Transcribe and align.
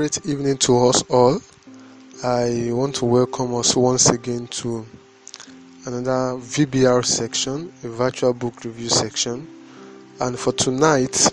great 0.00 0.24
evening 0.24 0.56
to 0.56 0.86
us 0.86 1.02
all. 1.10 1.38
I 2.24 2.70
want 2.72 2.94
to 2.94 3.04
welcome 3.04 3.54
us 3.54 3.76
once 3.76 4.08
again 4.08 4.46
to 4.46 4.86
another 5.84 6.40
VBR 6.40 7.04
section, 7.04 7.70
a 7.84 7.88
virtual 7.88 8.32
book 8.32 8.64
review 8.64 8.88
section. 8.88 9.46
And 10.18 10.38
for 10.38 10.54
tonight, 10.54 11.30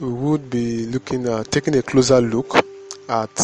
we 0.00 0.12
would 0.12 0.50
be 0.50 0.84
looking 0.84 1.26
at 1.28 1.50
taking 1.50 1.76
a 1.76 1.82
closer 1.82 2.20
look 2.20 2.56
at 3.08 3.34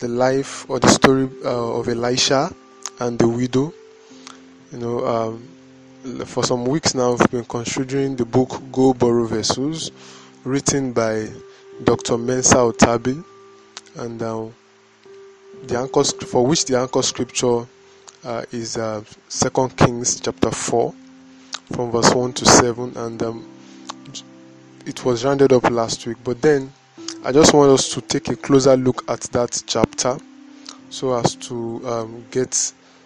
the 0.00 0.08
life 0.08 0.68
or 0.68 0.78
the 0.78 0.88
story 0.88 1.26
uh, 1.42 1.78
of 1.78 1.88
Elisha 1.88 2.54
and 2.98 3.18
the 3.18 3.26
widow. 3.26 3.72
You 4.70 4.78
know, 4.80 5.06
um, 5.06 6.26
for 6.26 6.44
some 6.44 6.66
weeks 6.66 6.94
now, 6.94 7.12
we've 7.12 7.30
been 7.30 7.46
considering 7.46 8.16
the 8.16 8.26
book 8.26 8.60
Go 8.70 8.92
Borrow 8.92 9.24
Vessels, 9.24 9.92
written 10.44 10.92
by 10.92 11.30
Dr. 11.82 12.18
Mensa 12.18 12.56
Otabil, 12.56 13.24
and 13.96 14.22
uh, 14.22 14.46
the 15.64 15.78
anchor 15.78 16.04
for 16.04 16.46
which 16.46 16.64
the 16.64 16.78
anchor 16.78 17.02
scripture 17.02 17.66
uh, 18.24 18.44
is 18.52 18.76
uh, 18.76 19.02
Second 19.28 19.76
Kings 19.76 20.20
chapter 20.20 20.50
four, 20.50 20.94
from 21.72 21.90
verse 21.90 22.14
one 22.14 22.32
to 22.34 22.44
seven, 22.44 22.96
and 22.96 23.22
um, 23.22 23.48
it 24.86 25.04
was 25.04 25.24
rounded 25.24 25.52
up 25.52 25.70
last 25.70 26.06
week. 26.06 26.16
But 26.24 26.40
then, 26.40 26.72
I 27.24 27.32
just 27.32 27.52
want 27.52 27.70
us 27.70 27.92
to 27.94 28.00
take 28.00 28.28
a 28.28 28.36
closer 28.36 28.76
look 28.76 29.04
at 29.08 29.20
that 29.32 29.62
chapter, 29.66 30.18
so 30.88 31.14
as 31.14 31.34
to 31.36 31.80
um, 31.86 32.24
get 32.30 32.54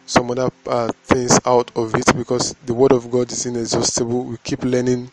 some 0.07 0.31
other 0.31 0.51
uh, 0.67 0.91
things 1.05 1.41
out 1.47 1.71
of 1.77 1.95
it, 1.95 2.15
because 2.17 2.55
the 2.67 2.75
Word 2.75 2.93
of 2.93 3.11
God 3.11 3.33
is 3.33 3.47
inexhaustible. 3.47 4.25
We 4.25 4.37
keep 4.45 4.63
learning 4.63 5.11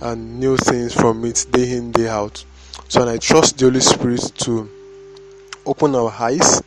and 0.00 0.40
new 0.40 0.56
things 0.56 0.94
from 0.94 1.24
it 1.24 1.46
day 1.50 1.76
in 1.76 1.92
day 1.92 2.08
out. 2.08 2.44
So, 2.88 3.02
and 3.02 3.10
I 3.10 3.18
trust 3.18 3.58
the 3.58 3.66
Holy 3.66 3.80
Spirit 3.80 4.32
to 4.38 4.68
open 5.66 5.94
our 5.94 6.10
eyes 6.10 6.62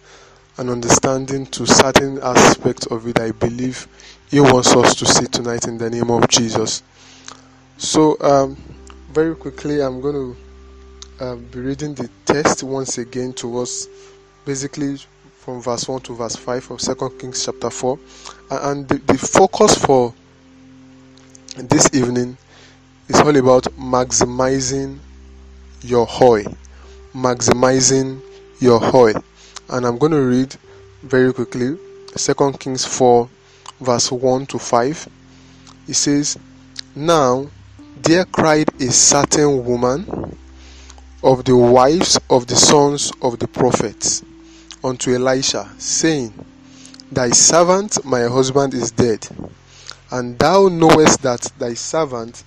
and 0.57 0.69
understanding 0.69 1.45
to 1.47 1.65
certain 1.65 2.19
aspects 2.21 2.85
of 2.87 3.07
it. 3.07 3.19
I 3.19 3.31
believe 3.31 3.87
He 4.29 4.39
wants 4.39 4.75
us 4.75 4.95
to 4.95 5.05
see 5.05 5.25
tonight 5.25 5.67
in 5.67 5.77
the 5.77 5.89
name 5.89 6.09
of 6.11 6.27
Jesus. 6.27 6.83
So, 7.77 8.17
um, 8.21 8.55
very 9.11 9.35
quickly, 9.35 9.81
I'm 9.81 10.01
going 10.01 10.35
to 11.19 11.25
um, 11.25 11.45
be 11.45 11.59
reading 11.59 11.93
the 11.93 12.09
text 12.25 12.63
once 12.63 12.97
again 12.97 13.33
to 13.33 13.59
us, 13.59 13.87
basically 14.45 14.97
from 15.39 15.61
verse 15.61 15.87
1 15.87 16.01
to 16.01 16.15
verse 16.15 16.35
5 16.35 16.71
of 16.71 16.81
Second 16.81 17.19
Kings 17.19 17.45
chapter 17.45 17.69
4. 17.69 17.99
And 18.51 18.87
the, 18.87 18.95
the 18.97 19.17
focus 19.17 19.75
for 19.75 20.13
this 21.57 21.89
evening 21.93 22.37
is 23.07 23.19
all 23.19 23.35
about 23.35 23.63
maximizing 23.77 24.99
your 25.81 26.05
hoy, 26.05 26.45
Maximizing 27.13 28.21
your 28.59 28.83
oil. 28.95 29.23
And 29.69 29.85
I'm 29.85 29.97
going 29.97 30.11
to 30.11 30.21
read 30.21 30.55
very 31.03 31.33
quickly 31.33 31.77
Second 32.15 32.59
Kings 32.59 32.85
4, 32.85 33.27
verse 33.81 34.11
1 34.11 34.45
to 34.47 34.59
5. 34.59 35.09
It 35.87 35.93
says, 35.95 36.37
Now 36.95 37.47
there 38.01 38.25
cried 38.25 38.69
a 38.81 38.91
certain 38.91 39.65
woman 39.65 40.37
of 41.23 41.45
the 41.45 41.55
wives 41.55 42.19
of 42.29 42.47
the 42.47 42.55
sons 42.55 43.11
of 43.21 43.39
the 43.39 43.47
prophets 43.47 44.23
unto 44.83 45.15
Elisha, 45.15 45.69
saying, 45.77 46.33
Thy 47.11 47.29
servant 47.29 48.03
my 48.05 48.23
husband 48.23 48.73
is 48.73 48.91
dead, 48.91 49.27
and 50.11 50.37
thou 50.37 50.67
knowest 50.67 51.21
that 51.21 51.41
thy 51.57 51.73
servant 51.73 52.43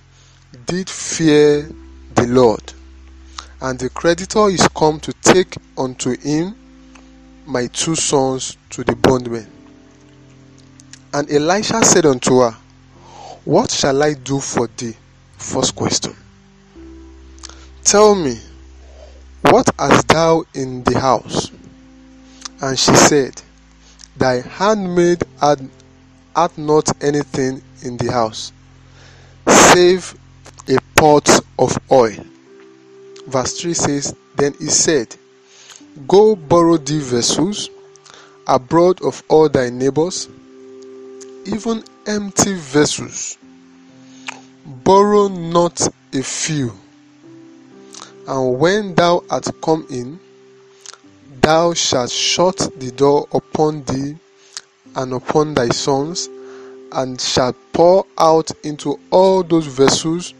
did 0.65 0.89
fear 0.89 1.69
the 2.15 2.27
Lord 2.27 2.73
and 3.61 3.79
the 3.79 3.89
creditor 3.89 4.49
is 4.49 4.67
come 4.75 4.99
to 4.99 5.11
take 5.13 5.55
unto 5.77 6.15
him 6.17 6.55
my 7.45 7.67
two 7.67 7.95
sons 7.95 8.57
to 8.69 8.83
the 8.83 8.95
bondmen. 8.95 9.47
And 11.13 11.31
Elisha 11.31 11.83
said 11.83 12.05
unto 12.05 12.39
her, 12.41 12.55
What 13.45 13.71
shall 13.71 14.03
I 14.03 14.13
do 14.13 14.39
for 14.39 14.67
thee? 14.67 14.95
First 15.37 15.75
question. 15.75 16.15
Tell 17.83 18.13
me, 18.13 18.37
what 19.41 19.69
hast 19.79 20.07
thou 20.09 20.43
in 20.53 20.83
the 20.83 20.99
house? 20.99 21.51
And 22.61 22.77
she 22.77 22.93
said, 22.95 23.41
Thy 24.17 24.41
handmaid 24.41 25.23
had, 25.39 25.67
had 26.35 26.57
not 26.57 26.91
anything 27.01 27.63
in 27.81 27.97
the 27.97 28.11
house, 28.11 28.51
save 29.47 30.15
a 30.67 30.77
pot 30.95 31.29
of 31.57 31.77
oil 31.91 32.13
verse 33.27 33.59
3 33.59 33.73
says, 33.73 34.15
Then 34.35 34.53
he 34.59 34.67
said, 34.67 35.15
Go 36.07 36.35
borrow 36.35 36.77
thee 36.77 36.99
vessels 36.99 37.69
abroad 38.47 39.01
of 39.01 39.21
all 39.27 39.49
thy 39.49 39.69
neighbors, 39.69 40.29
even 41.45 41.83
empty 42.05 42.53
vessels. 42.53 43.37
Borrow 44.65 45.27
not 45.27 45.81
a 46.13 46.23
few. 46.23 46.73
And 48.27 48.59
when 48.59 48.95
thou 48.95 49.23
art 49.29 49.47
come 49.61 49.85
in, 49.89 50.19
thou 51.41 51.73
shalt 51.73 52.11
shut 52.11 52.57
the 52.77 52.91
door 52.91 53.27
upon 53.33 53.83
thee 53.83 54.17
and 54.95 55.13
upon 55.13 55.53
thy 55.53 55.69
sons, 55.69 56.29
and 56.91 57.19
shalt 57.19 57.55
pour 57.73 58.05
out 58.17 58.51
into 58.63 58.99
all 59.11 59.43
those 59.43 59.67
vessels 59.67 60.33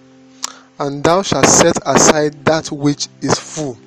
and 0.80 1.04
thou 1.04 1.22
shalt 1.22 1.46
set 1.46 1.78
aside 1.86 2.46
that 2.46 2.72
which 2.72 3.08
is 3.22 3.38
full. 3.40 3.78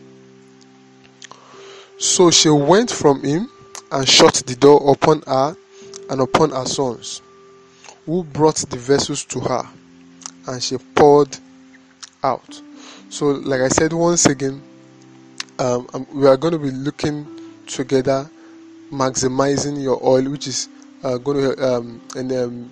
So 1.99 2.31
she 2.31 2.49
went 2.49 2.91
from 2.91 3.23
him 3.23 3.51
and 3.93 4.09
shut 4.09 4.35
the 4.47 4.57
door 4.57 4.91
upon 4.93 5.23
her 5.23 5.57
and 6.09 6.21
upon 6.21 6.51
her 6.51 6.65
sons, 6.65 7.23
who 8.07 8.25
brought 8.25 8.57
the 8.57 8.77
vessels 8.77 9.25
to 9.27 9.41
her, 9.41 9.69
and 10.49 10.63
she 10.63 10.77
poured 10.79 11.37
out. 12.23 12.61
So, 13.11 13.27
like 13.27 13.61
I 13.61 13.69
said 13.69 13.93
once 13.93 14.27
again, 14.27 14.63
um, 15.59 15.89
um 15.95 16.07
we 16.13 16.27
are 16.27 16.37
going 16.37 16.53
to 16.53 16.59
be 16.59 16.71
looking 16.71 17.27
together, 17.67 18.29
maximizing 18.91 19.81
your 19.83 20.05
oil, 20.05 20.31
which 20.31 20.47
is 20.47 20.69
uh, 21.03 21.19
going 21.19 21.55
to 21.55 21.75
um, 21.77 22.01
and 22.17 22.33
um, 22.33 22.71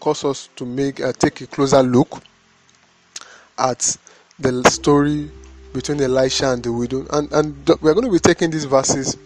cause 0.00 0.24
us 0.24 0.48
to 0.56 0.64
make 0.64 1.00
uh, 1.00 1.12
take 1.12 1.40
a 1.42 1.46
closer 1.46 1.82
look 1.82 2.22
at 3.58 3.96
the 4.38 4.62
story 4.70 5.30
between 5.72 6.00
Elisha 6.00 6.52
and 6.52 6.62
the 6.62 6.72
widow. 6.72 7.06
And, 7.10 7.30
and 7.32 7.68
we're 7.80 7.94
going 7.94 8.06
to 8.06 8.12
be 8.12 8.18
taking 8.18 8.50
these 8.50 8.64
verses 8.64 9.16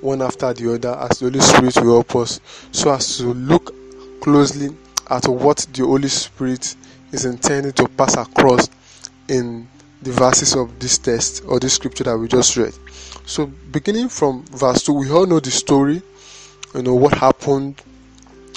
one 0.00 0.20
after 0.20 0.52
the 0.52 0.74
other 0.74 0.96
as 0.98 1.20
the 1.20 1.26
Holy 1.26 1.40
Spirit 1.40 1.76
will 1.76 2.02
help 2.02 2.16
us 2.16 2.40
so 2.72 2.92
as 2.92 3.18
to 3.18 3.28
look 3.34 3.72
closely 4.20 4.76
at 5.10 5.28
what 5.28 5.58
the 5.72 5.84
Holy 5.84 6.08
Spirit 6.08 6.74
is 7.12 7.24
intending 7.24 7.72
to 7.72 7.88
pass 7.88 8.16
across 8.16 8.68
in 9.28 9.68
the 10.02 10.10
verses 10.10 10.54
of 10.56 10.78
this 10.80 10.98
text 10.98 11.44
or 11.46 11.60
this 11.60 11.74
scripture 11.74 12.04
that 12.04 12.18
we 12.18 12.26
just 12.26 12.56
read. 12.56 12.74
So, 13.26 13.46
beginning 13.46 14.08
from 14.08 14.44
verse 14.46 14.82
2, 14.82 14.92
we 14.92 15.10
all 15.10 15.26
know 15.26 15.38
the 15.38 15.50
story, 15.50 16.02
you 16.74 16.82
know, 16.82 16.94
what 16.94 17.14
happened 17.14 17.80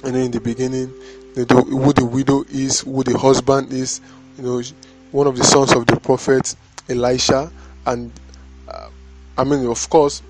you 0.04 0.12
know, 0.12 0.20
in 0.20 0.32
the 0.32 0.40
beginning, 0.40 0.88
who 1.36 1.94
the 1.94 2.10
widow 2.12 2.44
is, 2.50 2.82
who 2.82 3.04
the 3.04 3.18
husband 3.18 3.72
is, 3.72 4.02
you 4.38 4.44
know, 4.44 4.62
one 5.16 5.28
of 5.28 5.38
the 5.38 5.44
sons 5.46 5.72
of 5.72 5.88
the 5.88 5.96
prophet 5.98 6.54
Elisha, 6.90 7.50
and 7.86 8.12
uh, 8.68 8.90
I 9.38 9.46
mean, 9.46 9.66
of 9.66 9.90
course, 9.90 10.22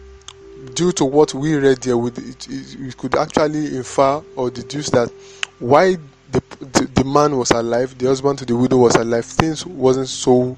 due 0.76 0.92
to 0.92 1.06
what 1.06 1.34
we 1.34 1.56
read 1.56 1.80
there, 1.82 1.98
we, 1.98 2.12
it, 2.12 2.48
it, 2.48 2.80
we 2.80 2.92
could 2.92 3.16
actually 3.16 3.76
infer 3.76 4.22
or 4.36 4.52
deduce 4.52 4.92
that 4.92 5.12
why 5.58 5.96
the, 6.32 6.40
the, 6.60 6.88
the 6.94 7.04
man 7.04 7.36
was 7.36 7.50
alive, 7.50 7.98
the 7.98 8.06
husband 8.06 8.38
to 8.38 8.46
the 8.46 8.56
widow 8.56 8.78
was 8.78 8.96
alive, 8.96 9.26
things 9.26 9.66
wasn't 9.66 10.08
so 10.08 10.56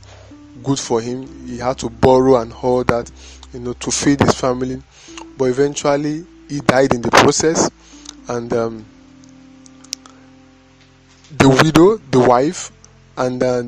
good 0.61 0.77
for 0.77 0.99
him. 0.99 1.47
He 1.47 1.57
had 1.57 1.77
to 1.79 1.89
borrow 1.89 2.41
and 2.41 2.51
all 2.51 2.83
that, 2.83 3.09
you 3.53 3.61
know, 3.61 3.73
to 3.73 3.91
feed 3.91 4.19
his 4.19 4.33
family. 4.33 4.83
But 5.37 5.45
eventually, 5.45 6.25
he 6.49 6.59
died 6.59 6.93
in 6.93 7.01
the 7.01 7.11
process, 7.11 7.71
and 8.27 8.51
um, 8.51 8.85
the 11.37 11.47
widow, 11.47 11.95
the 12.11 12.19
wife, 12.19 12.73
and 13.15 13.41
uh, 13.41 13.63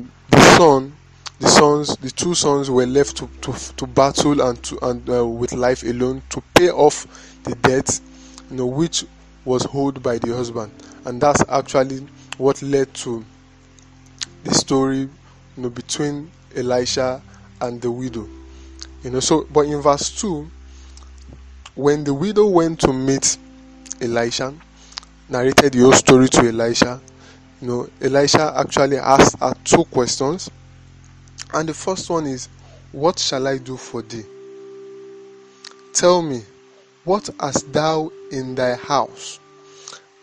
son, 0.60 0.92
the 1.38 1.48
sons, 1.48 1.96
the 1.96 2.10
two 2.10 2.34
sons 2.34 2.70
were 2.70 2.84
left 2.84 3.16
to, 3.16 3.26
to, 3.40 3.50
to 3.76 3.86
battle 3.86 4.42
and 4.42 4.62
to 4.62 4.78
and 4.86 5.08
uh, 5.08 5.26
with 5.26 5.54
life 5.54 5.82
alone 5.84 6.20
to 6.28 6.42
pay 6.52 6.68
off 6.68 7.06
the 7.44 7.54
debt, 7.54 7.98
you 8.50 8.56
know, 8.58 8.66
which 8.66 9.06
was 9.46 9.66
owed 9.72 10.02
by 10.02 10.18
the 10.18 10.36
husband, 10.36 10.70
and 11.06 11.18
that's 11.18 11.42
actually 11.48 12.06
what 12.36 12.60
led 12.60 12.92
to 12.92 13.24
the 14.44 14.52
story, 14.52 14.98
you 14.98 15.08
know, 15.56 15.70
between 15.70 16.30
Elisha 16.54 17.22
and 17.62 17.80
the 17.80 17.90
widow. 17.90 18.28
You 19.02 19.12
know, 19.12 19.20
so 19.20 19.46
but 19.50 19.60
in 19.64 19.80
verse 19.80 20.10
two, 20.10 20.50
when 21.74 22.04
the 22.04 22.12
widow 22.12 22.44
went 22.48 22.80
to 22.80 22.92
meet 22.92 23.38
Elisha, 24.02 24.52
narrated 25.30 25.72
the 25.72 25.78
whole 25.80 25.92
story 25.94 26.28
to 26.28 26.48
Elisha, 26.48 27.00
you 27.60 27.68
know, 27.68 27.88
Elisha 28.00 28.52
actually 28.56 28.96
asked 28.98 29.38
her 29.38 29.54
two 29.64 29.84
questions. 29.84 30.50
And 31.52 31.68
the 31.68 31.74
first 31.74 32.08
one 32.08 32.26
is, 32.26 32.48
What 32.92 33.18
shall 33.18 33.46
I 33.46 33.58
do 33.58 33.76
for 33.76 34.02
thee? 34.02 34.24
Tell 35.92 36.22
me, 36.22 36.42
what 37.04 37.28
hast 37.40 37.72
thou 37.72 38.10
in 38.30 38.54
thy 38.54 38.76
house? 38.76 39.38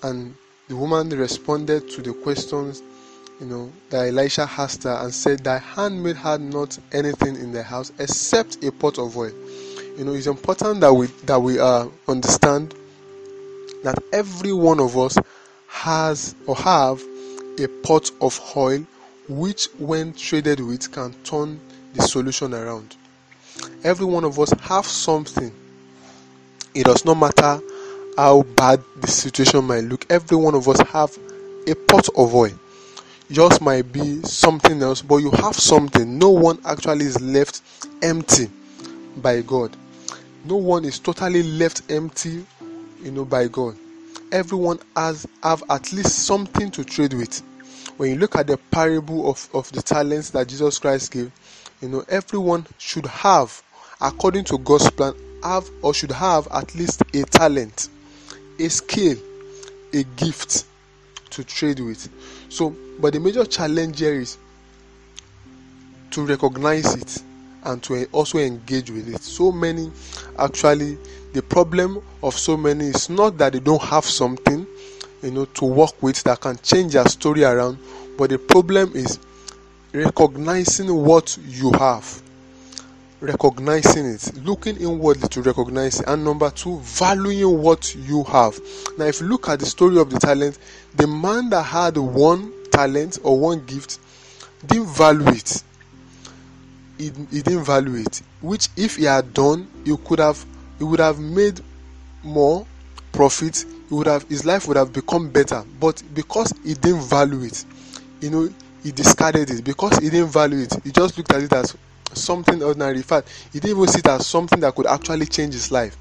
And 0.04 0.36
the 0.68 0.75
woman 0.75 1.10
responded 1.10 1.89
to 1.92 2.01
the 2.01 2.13
questions 2.13 2.81
you 3.39 3.45
know 3.45 3.72
that 3.92 4.07
Elisha 4.07 4.50
asked 4.57 4.84
her 4.84 4.98
and 5.01 5.13
said, 5.13 5.44
Thy 5.44 5.60
handmaid 5.60 6.16
had 6.16 6.42
not 6.42 6.78
anything 6.92 7.36
in 7.36 7.51
the 7.51 7.62
house 7.62 7.92
except 8.00 8.63
a 8.63 8.72
pot 8.72 8.98
of 8.98 9.16
oil. 9.16 9.31
You 9.98 10.06
know, 10.06 10.13
it's 10.13 10.28
important 10.28 10.81
that 10.81 10.94
we 10.94 11.07
that 11.25 11.39
we 11.39 11.60
uh, 11.60 11.88
understand 12.07 12.74
that 13.84 14.01
every 14.12 14.54
one 14.54 14.80
of 14.80 14.98
us 14.98 15.18
has 15.68 16.36
or 16.48 16.56
have 16.56 17.01
a 17.59 17.68
pot 17.83 18.12
of 18.21 18.39
oil 18.56 18.86
which 19.30 19.68
when 19.77 20.13
traded 20.13 20.59
with 20.59 20.92
can 20.92 21.13
turn 21.24 21.59
the 21.94 22.01
solution 22.04 22.54
around. 22.54 22.95
Every 23.83 24.06
one 24.06 24.24
of 24.24 24.39
us 24.39 24.51
have 24.62 24.86
something. 24.86 25.51
It 26.74 26.86
does 26.86 27.04
not 27.06 27.15
matter 27.15 27.59
how 28.15 28.44
bad 28.56 28.81
the 29.01 29.07
situation 29.07 29.65
might 29.65 29.83
look. 29.83 30.06
Every 30.09 30.38
one 30.38 30.56
of 30.56 30.68
us 30.68 30.80
have 30.89 31.18
a 31.68 31.75
pot 31.75 32.07
of 32.15 32.33
oil. 32.33 32.54
Yours 33.30 33.60
might 33.60 33.92
be 33.92 34.21
something 34.21 34.81
else 34.81 35.01
but 35.01 35.18
you 35.18 35.31
have 35.31 35.56
something. 35.56 36.18
No 36.18 36.30
one 36.30 36.60
actually 36.65 37.06
is 37.06 37.19
left 37.19 37.62
empty 38.01 38.50
by 39.18 39.42
god. 39.42 39.75
No 40.45 40.56
one 40.56 40.86
is 40.86 41.00
totally 41.00 41.44
left 41.44 41.81
empty 41.92 42.45
you 43.01 43.12
know 43.12 43.25
by 43.25 43.48
god 43.48 43.75
everyone 44.31 44.79
has 44.95 45.25
have 45.44 45.63
at 45.69 45.91
least 45.94 46.25
something 46.25 46.71
to 46.71 46.83
trade 46.83 47.13
with. 47.13 47.41
When 47.97 48.12
you 48.12 48.18
look 48.18 48.35
at 48.35 48.47
the 48.47 48.57
parable 48.71 49.29
of, 49.29 49.50
of 49.53 49.71
the 49.71 49.81
talents 49.81 50.29
that 50.31 50.47
jesus 50.47 50.77
christ 50.77 51.12
gave 51.12 51.31
you 51.81 51.89
know 51.89 52.03
everyone 52.09 52.65
should 52.77 53.06
have 53.07 53.62
according 54.01 54.44
to 54.45 54.57
god's 54.59 54.89
plan 54.91 55.13
have 55.44 55.68
or 55.81 55.94
should 55.94 56.12
have 56.12 56.47
at 56.51 56.75
least 56.75 57.01
a 57.13 57.24
talent 57.24 57.89
a 58.59 58.69
skill 58.69 59.15
a 59.94 60.03
gift 60.03 60.65
to 61.29 61.44
trade 61.44 61.79
with. 61.79 62.09
So 62.50 62.75
but 63.00 63.13
the 63.13 63.19
major 63.19 63.45
challenge 63.45 64.00
here 64.00 64.19
is 64.19 64.38
to 66.12 66.25
recognize 66.25 66.95
it 66.95 67.24
and 67.67 67.83
to 67.83 68.05
also 68.11 68.39
engage 68.39 68.89
with 68.89 69.13
it. 69.13 69.21
So 69.21 69.51
many 69.51 69.91
actually 70.39 70.97
the 71.33 71.41
problem 71.43 72.01
of 72.23 72.33
so 72.33 72.57
many 72.57 72.85
is 72.85 73.09
not 73.09 73.37
that 73.37 73.53
they 73.53 73.59
don't 73.59 73.81
have 73.81 74.05
something 74.05 74.65
you 75.21 75.31
know 75.31 75.45
to 75.45 75.65
work 75.65 76.01
with 76.01 76.23
that 76.23 76.39
can 76.41 76.57
change 76.63 76.93
their 76.93 77.05
story 77.05 77.43
around 77.43 77.77
but 78.17 78.29
the 78.29 78.37
problem 78.39 78.91
is 78.95 79.19
recognizing 79.93 80.93
what 80.95 81.37
you 81.45 81.71
have 81.73 82.21
recognizing 83.19 84.05
it 84.05 84.31
looking 84.43 84.77
inwardly 84.77 85.27
to 85.27 85.41
recognize 85.41 85.99
it 85.99 86.07
and 86.07 86.23
number 86.23 86.49
two 86.51 86.77
valuing 86.79 87.61
what 87.61 87.95
you 87.95 88.23
have. 88.25 88.59
Now 88.97 89.05
if 89.05 89.21
you 89.21 89.27
look 89.27 89.49
at 89.49 89.59
the 89.59 89.65
story 89.65 89.97
of 89.99 90.09
the 90.11 90.19
talent 90.19 90.57
the 90.95 91.07
man 91.07 91.49
that 91.49 91.63
had 91.63 91.97
one 91.97 92.53
talent 92.71 93.17
or 93.23 93.39
one 93.39 93.65
gift 93.65 93.99
didn't 94.67 94.87
value 94.87 95.27
it 95.29 95.63
he, 96.97 97.09
didn't 97.41 97.63
value 97.63 97.95
it 97.95 98.21
which 98.41 98.69
if 98.75 98.95
he 98.97 99.03
had 99.05 99.33
done 99.33 99.67
he 99.85 99.95
could 100.05 100.19
have 100.19 100.44
he 100.77 100.83
would 100.83 100.99
have 100.99 101.19
made 101.19 101.59
more 102.23 102.65
profit. 103.11 103.65
He 103.89 103.95
would 103.95 104.07
have 104.07 104.23
his 104.23 104.45
life 104.45 104.67
would 104.67 104.77
have 104.77 104.94
become 104.94 105.29
better. 105.29 105.63
But 105.79 106.03
because 106.13 106.53
he 106.63 106.73
didn't 106.73 107.01
value 107.01 107.41
it 107.44 107.65
you 108.21 108.29
know 108.29 108.49
he 108.83 108.91
discarded 108.91 109.49
it. 109.49 109.63
Because 109.63 109.97
he 109.97 110.09
didn't 110.09 110.29
value 110.29 110.59
it 110.59 110.73
he 110.83 110.91
just 110.91 111.17
looked 111.17 111.31
at 111.33 111.41
it 111.41 111.53
as 111.53 111.75
something 112.13 112.61
ordinary. 112.63 112.97
In 112.97 113.03
fact 113.03 113.29
he 113.53 113.59
didn't 113.59 113.77
even 113.77 113.88
see 113.88 114.00
it 114.00 114.07
as 114.07 114.25
something 114.27 114.59
that 114.59 114.75
could 114.75 114.88
actually 114.88 115.25
change 115.25 115.53
his 115.53 115.71
life. 115.71 115.97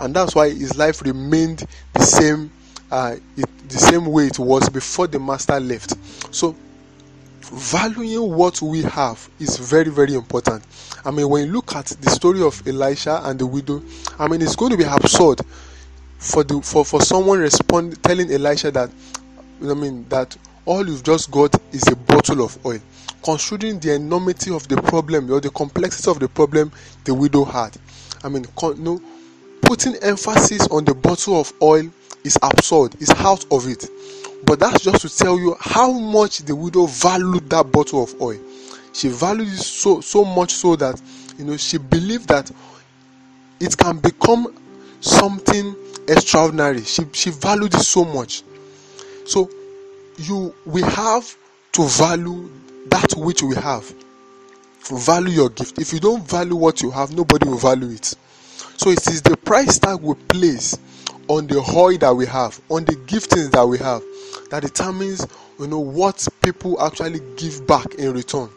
And 0.00 0.14
that's 0.14 0.34
why 0.34 0.50
his 0.50 0.76
life 0.76 1.02
remained 1.02 1.64
the 1.92 2.02
same 2.02 2.50
uh, 2.90 3.16
it, 3.36 3.68
the 3.68 3.78
same 3.78 4.06
way 4.06 4.26
it 4.26 4.38
was 4.38 4.68
before 4.68 5.06
the 5.08 5.18
master 5.18 5.58
left. 5.58 5.94
So 6.34 6.54
valuing 7.52 8.34
what 8.34 8.60
we 8.62 8.82
have 8.82 9.28
is 9.38 9.56
very 9.58 9.90
very 9.90 10.14
important. 10.14 10.64
I 11.04 11.10
mean 11.10 11.28
when 11.28 11.46
you 11.46 11.52
look 11.52 11.74
at 11.74 11.86
the 11.86 12.10
story 12.10 12.42
of 12.42 12.66
elisha 12.66 13.20
and 13.24 13.38
the 13.38 13.46
widow 13.46 13.82
i 14.18 14.26
mean 14.28 14.42
it's 14.42 14.56
going 14.56 14.72
to 14.72 14.76
be 14.76 14.84
absurd 14.84 15.40
for 16.18 16.42
the 16.44 16.60
for, 16.62 16.84
for 16.84 17.00
someone 17.00 17.38
respond 17.38 18.02
telling 18.02 18.32
elisha 18.32 18.70
that 18.72 18.90
i 19.62 19.74
mean 19.74 20.04
that 20.08 20.36
all 20.66 20.86
you've 20.86 21.04
just 21.04 21.30
got 21.30 21.54
is 21.72 21.86
a 21.88 21.94
bottle 21.96 22.44
of 22.44 22.58
oil. 22.66 22.80
Considering 23.24 23.78
the 23.78 23.94
enormity 23.94 24.52
of 24.52 24.66
the 24.68 24.76
problem 24.82 25.30
or 25.32 25.40
the 25.40 25.50
complexity 25.50 26.10
of 26.10 26.18
the 26.18 26.28
problem 26.28 26.72
the 27.04 27.14
widow 27.14 27.44
had. 27.44 27.76
I 28.24 28.28
mean 28.28 28.44
con- 28.56 28.82
no 28.82 29.00
putting 29.62 29.94
emphasis 29.96 30.66
on 30.68 30.84
the 30.84 30.94
bottle 30.94 31.40
of 31.40 31.52
oil 31.62 31.88
is 32.24 32.36
absurd. 32.42 33.00
Is 33.00 33.10
out 33.10 33.44
of 33.52 33.68
it 33.68 33.88
but 34.46 34.60
that's 34.60 34.84
just 34.84 35.00
to 35.02 35.08
tell 35.08 35.38
you 35.38 35.56
how 35.60 35.90
much 35.92 36.38
the 36.38 36.54
widow 36.54 36.86
valued 36.86 37.50
that 37.50 37.70
bottle 37.72 38.04
of 38.04 38.20
oil. 38.22 38.38
She 38.92 39.08
valued 39.08 39.48
it 39.48 39.58
so 39.58 40.00
so 40.00 40.24
much 40.24 40.52
so 40.52 40.76
that 40.76 41.00
you 41.36 41.44
know 41.44 41.56
she 41.56 41.78
believed 41.78 42.28
that 42.28 42.50
it 43.60 43.76
can 43.76 43.98
become 43.98 44.54
something 45.00 45.74
extraordinary. 46.08 46.82
She 46.84 47.02
she 47.12 47.30
valued 47.30 47.74
it 47.74 47.80
so 47.80 48.04
much. 48.04 48.42
So 49.26 49.50
you 50.16 50.54
we 50.64 50.80
have 50.82 51.36
to 51.72 51.84
value 51.88 52.48
that 52.88 53.12
which 53.16 53.42
we 53.42 53.56
have. 53.56 53.92
Value 54.90 55.32
your 55.32 55.48
gift. 55.50 55.80
If 55.80 55.92
you 55.92 55.98
don't 55.98 56.22
value 56.26 56.54
what 56.54 56.80
you 56.82 56.92
have 56.92 57.12
nobody 57.12 57.48
will 57.48 57.58
value 57.58 57.90
it. 57.90 58.14
So 58.76 58.90
it 58.90 59.06
is 59.08 59.22
the 59.22 59.36
price 59.36 59.78
tag 59.80 60.00
we 60.00 60.14
place 60.14 60.78
on 61.28 61.46
the 61.46 61.58
oil 61.74 61.96
that 61.98 62.14
we 62.14 62.26
have 62.26 62.60
on 62.70 62.84
the 62.84 62.92
giftings 62.92 63.50
that 63.50 63.66
we 63.66 63.78
have 63.78 64.02
that 64.50 64.62
determines 64.62 65.26
you 65.58 65.66
know 65.66 65.80
what 65.80 66.26
people 66.42 66.80
actually 66.80 67.20
give 67.36 67.66
back 67.66 67.94
in 67.94 68.12
return. 68.12 68.48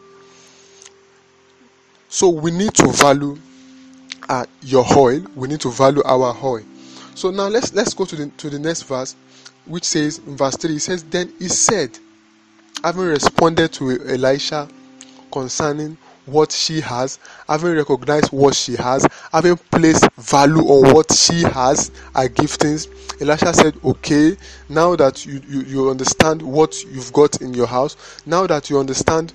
So 2.08 2.28
we 2.28 2.50
need 2.50 2.74
to 2.74 2.88
value 2.88 3.38
uh, 4.30 4.46
your 4.62 4.84
oil 4.96 5.20
we 5.34 5.48
need 5.48 5.60
to 5.60 5.70
value 5.70 6.02
our 6.04 6.36
oil 6.42 6.62
so 7.14 7.30
now 7.30 7.48
let's 7.48 7.74
let's 7.74 7.92
go 7.94 8.04
to 8.04 8.14
the 8.14 8.26
to 8.36 8.48
the 8.48 8.58
next 8.58 8.82
verse 8.82 9.16
which 9.66 9.84
says 9.84 10.18
in 10.18 10.36
verse 10.36 10.56
3 10.56 10.76
it 10.76 10.80
says 10.80 11.02
then 11.04 11.32
he 11.38 11.48
said 11.48 11.98
having 12.84 13.02
responded 13.02 13.72
to 13.72 13.90
elisha 14.08 14.68
concerning 15.32 15.98
what 16.30 16.52
she 16.52 16.80
has 16.80 17.18
having 17.48 17.74
recognized 17.74 18.30
what 18.32 18.54
she 18.54 18.76
has 18.76 19.06
having 19.32 19.56
placed 19.56 20.08
value 20.16 20.62
on 20.62 20.94
what 20.94 21.10
she 21.12 21.42
has 21.42 21.90
her 22.14 22.28
giftings 22.28 22.88
elisha 23.20 23.52
said 23.52 23.74
okay 23.84 24.36
now 24.68 24.94
that 24.96 25.24
you, 25.26 25.40
you 25.48 25.60
you 25.62 25.90
understand 25.90 26.40
what 26.42 26.82
you've 26.84 27.12
got 27.12 27.40
in 27.40 27.52
your 27.54 27.66
house 27.66 28.20
now 28.26 28.46
that 28.46 28.70
you 28.70 28.78
understand 28.78 29.32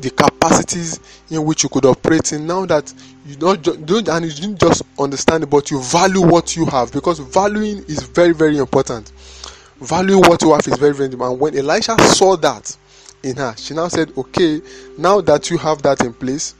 the 0.00 0.10
capacities 0.10 1.00
in 1.30 1.44
which 1.44 1.62
you 1.62 1.68
could 1.68 1.84
operate 1.84 2.32
in 2.32 2.46
now 2.46 2.64
that 2.66 2.92
you 3.26 3.34
don't, 3.36 3.62
don't 3.62 4.08
and 4.08 4.24
you 4.26 4.32
didn't 4.32 4.60
just 4.60 4.82
understand 4.98 5.42
it 5.42 5.50
but 5.50 5.70
you 5.70 5.82
value 5.82 6.22
what 6.22 6.56
you 6.56 6.64
have 6.66 6.92
because 6.92 7.18
valuing 7.18 7.78
is 7.88 8.02
very 8.02 8.32
very 8.32 8.58
important. 8.58 9.10
Valuing 9.80 10.20
what 10.22 10.42
you 10.42 10.52
have 10.52 10.66
is 10.66 10.76
very 10.78 10.94
very 10.94 11.06
important. 11.10 11.32
And 11.32 11.40
when 11.40 11.56
elisha 11.58 11.96
saw 12.14 12.36
that 12.36 12.76
in 13.22 13.36
her. 13.36 13.54
She 13.56 13.74
now 13.74 13.88
said 13.88 14.12
okay 14.16 14.60
now 14.96 15.20
that 15.22 15.50
you 15.50 15.58
have 15.58 15.82
that 15.82 16.02
in 16.02 16.12
place 16.14 16.54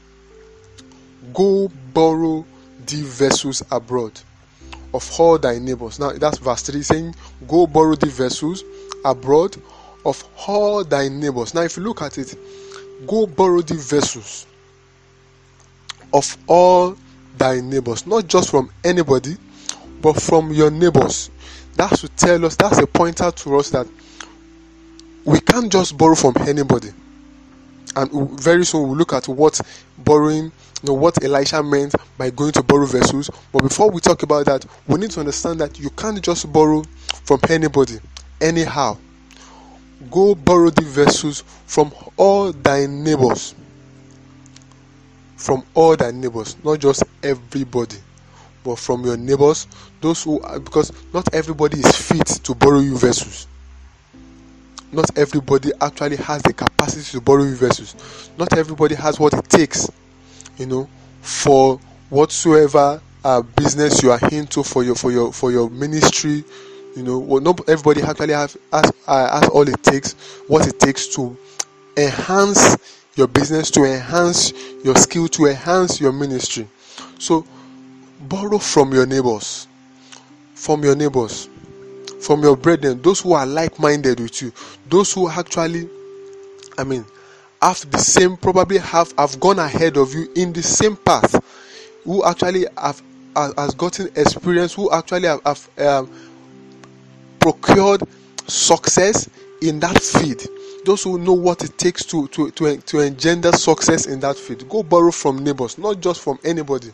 go 1.33 1.69
borrow 1.93 2.45
the 2.85 3.01
vessels 3.03 3.63
abroad 3.71 4.19
of 4.93 5.09
all 5.19 5.37
thy 5.37 5.59
neighbors. 5.59 5.99
Now 5.99 6.11
that's 6.11 6.37
verse 6.37 6.63
3 6.63 6.81
saying 6.81 7.15
go 7.47 7.67
borrow 7.67 7.95
the 7.95 8.07
vessels 8.07 8.63
abroad 9.05 9.55
of 10.05 10.23
all 10.47 10.83
thy 10.83 11.07
neighbors. 11.09 11.53
Now 11.53 11.61
if 11.61 11.77
you 11.77 11.83
look 11.83 12.01
at 12.01 12.17
it 12.17 12.35
go 13.07 13.25
borrow 13.27 13.61
the 13.61 13.75
vessels 13.75 14.45
of 16.13 16.37
all 16.47 16.97
thy 17.37 17.61
neighbors, 17.61 18.05
not 18.05 18.27
just 18.27 18.51
from 18.51 18.69
anybody, 18.83 19.37
but 20.01 20.21
from 20.21 20.51
your 20.51 20.71
neighbors. 20.71 21.29
That's 21.75 22.01
to 22.01 22.09
tell 22.09 22.45
us, 22.45 22.55
that's 22.55 22.77
a 22.79 22.87
pointer 22.87 23.31
to 23.31 23.57
us 23.57 23.69
that 23.71 23.87
we 25.25 25.39
can't 25.39 25.71
just 25.71 25.97
borrow 25.97 26.15
from 26.15 26.35
anybody. 26.47 26.89
And 27.95 28.39
very 28.39 28.65
soon 28.65 28.87
we'll 28.87 28.97
look 28.97 29.13
at 29.13 29.27
what 29.27 29.59
borrowing, 29.97 30.45
you 30.45 30.51
know, 30.83 30.93
what 30.93 31.23
Elisha 31.23 31.61
meant 31.63 31.95
by 32.17 32.29
going 32.29 32.51
to 32.53 32.63
borrow 32.63 32.85
vessels. 32.85 33.29
But 33.51 33.63
before 33.63 33.89
we 33.91 33.99
talk 33.99 34.23
about 34.23 34.45
that, 34.45 34.65
we 34.87 34.99
need 34.99 35.11
to 35.11 35.19
understand 35.19 35.59
that 35.61 35.79
you 35.79 35.89
can't 35.91 36.21
just 36.21 36.51
borrow 36.53 36.83
from 37.25 37.39
anybody, 37.49 37.99
anyhow 38.39 38.97
go 40.09 40.33
borrow 40.33 40.69
the 40.69 40.81
vessels 40.83 41.43
from 41.65 41.91
all 42.17 42.51
thy 42.53 42.85
neighbors 42.85 43.53
from 45.35 45.63
all 45.73 45.95
thy 45.95 46.11
neighbors 46.11 46.55
not 46.63 46.79
just 46.79 47.03
everybody 47.21 47.97
but 48.63 48.77
from 48.77 49.03
your 49.05 49.17
neighbors 49.17 49.67
those 50.01 50.23
who 50.23 50.39
are 50.41 50.59
because 50.59 50.91
not 51.13 51.27
everybody 51.33 51.79
is 51.79 51.95
fit 51.95 52.25
to 52.27 52.55
borrow 52.55 52.79
you 52.79 52.97
vessels 52.97 53.47
not 54.91 55.17
everybody 55.17 55.71
actually 55.81 56.17
has 56.17 56.41
the 56.43 56.53
capacity 56.53 57.03
to 57.17 57.21
borrow 57.21 57.43
vessels. 57.45 58.29
Not 58.37 58.57
everybody 58.57 58.95
has 58.95 59.19
what 59.19 59.33
it 59.33 59.49
takes 59.49 59.89
you 60.59 60.65
know 60.65 60.89
for 61.21 61.77
whatsoever 62.09 63.01
uh, 63.23 63.41
business 63.41 64.03
you 64.03 64.11
are 64.11 64.19
into 64.31 64.63
for 64.63 64.83
your 64.83 64.95
for 64.95 65.11
your 65.11 65.33
for 65.33 65.51
your 65.51 65.69
ministry 65.69 66.43
you 66.95 67.03
know 67.03 67.17
well, 67.19 67.41
not 67.41 67.59
everybody 67.69 68.01
actually 68.01 68.33
have 68.33 68.55
has, 68.71 68.91
uh, 69.07 69.39
has 69.39 69.49
all 69.49 69.67
it 69.67 69.81
takes 69.83 70.13
what 70.47 70.67
it 70.67 70.79
takes 70.79 71.07
to 71.07 71.35
enhance 71.97 72.77
your 73.15 73.27
business 73.27 73.71
to 73.71 73.83
enhance 73.83 74.53
your 74.83 74.95
skill 74.95 75.27
to 75.27 75.45
enhance 75.47 75.99
your 75.99 76.13
ministry. 76.13 76.67
So 77.17 77.45
borrow 78.21 78.57
from 78.59 78.93
your 78.93 79.05
neighbors. 79.05 79.67
From 80.55 80.83
your 80.83 80.95
neighbors 80.95 81.49
from 82.21 82.41
your 82.43 82.55
brethren 82.55 83.01
those 83.01 83.19
who 83.21 83.33
are 83.33 83.45
like-minded 83.45 84.19
with 84.19 84.41
you 84.41 84.51
those 84.89 85.13
who 85.13 85.29
actually 85.29 85.89
i 86.77 86.83
mean 86.83 87.05
have 87.61 87.89
the 87.91 87.97
same 87.97 88.37
probably 88.37 88.77
have 88.77 89.13
have 89.17 89.39
gone 89.39 89.59
ahead 89.59 89.97
of 89.97 90.13
you 90.13 90.29
in 90.35 90.53
the 90.53 90.63
same 90.63 90.95
path 90.95 91.43
who 92.03 92.23
actually 92.25 92.65
have 92.77 93.01
has 93.35 93.73
gotten 93.75 94.07
experience 94.15 94.73
who 94.73 94.91
actually 94.91 95.27
have, 95.27 95.41
have 95.45 95.69
um, 95.79 96.11
procured 97.39 98.03
success 98.47 99.29
in 99.61 99.79
that 99.79 100.01
field. 100.01 100.41
Those 100.85 101.03
who 101.03 101.17
know 101.17 101.33
what 101.33 101.63
it 101.63 101.77
takes 101.77 102.03
to, 102.05 102.27
to, 102.29 102.51
to, 102.51 102.77
to 102.77 102.99
engender 102.99 103.51
success 103.51 104.07
in 104.07 104.19
that 104.21 104.37
field. 104.37 104.67
Go 104.69 104.83
borrow 104.83 105.11
from 105.11 105.43
neighbors 105.43 105.77
not 105.77 105.99
just 105.99 106.21
from 106.21 106.39
anybody. 106.43 106.91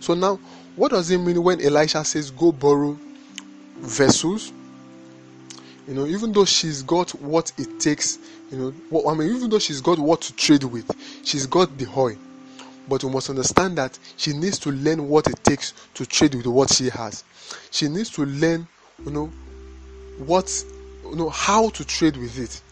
So 0.00 0.14
now 0.14 0.38
what 0.76 0.90
does 0.90 1.10
it 1.10 1.18
mean 1.18 1.42
when 1.42 1.60
elisha 1.60 2.04
says 2.04 2.30
go 2.30 2.52
borrow 2.52 2.96
vessels 3.78 4.52
you 5.88 5.94
know 5.94 6.06
even 6.06 6.32
though 6.32 6.44
she's 6.44 6.82
got 6.82 7.10
what 7.20 7.50
it 7.56 7.80
takes 7.80 8.18
you 8.52 8.58
know 8.58 9.10
i 9.10 9.14
mean 9.14 9.34
even 9.34 9.48
though 9.48 9.58
she's 9.58 9.80
got 9.80 9.98
what 9.98 10.20
to 10.20 10.34
trade 10.34 10.62
with 10.64 10.90
she's 11.24 11.46
got 11.46 11.76
the 11.78 11.86
oil. 11.96 12.16
But 12.88 13.04
we 13.04 13.10
must 13.10 13.28
understand 13.28 13.76
that 13.76 13.98
she 14.16 14.32
needs 14.32 14.58
to 14.60 14.70
learn 14.70 15.08
what 15.08 15.26
it 15.26 15.42
takes 15.44 15.74
to 15.94 16.06
trade 16.06 16.34
with 16.34 16.46
what 16.46 16.72
she 16.72 16.88
has. 16.88 17.22
She 17.70 17.86
needs 17.88 18.08
to 18.10 18.24
learn 18.24 18.66
you 19.04 19.10
know 19.10 19.26
what 20.24 20.64
you 21.04 21.16
know 21.16 21.28
how 21.28 21.68
to 21.70 21.84
trade 21.84 22.16
with 22.16 22.38
it. 22.38 22.62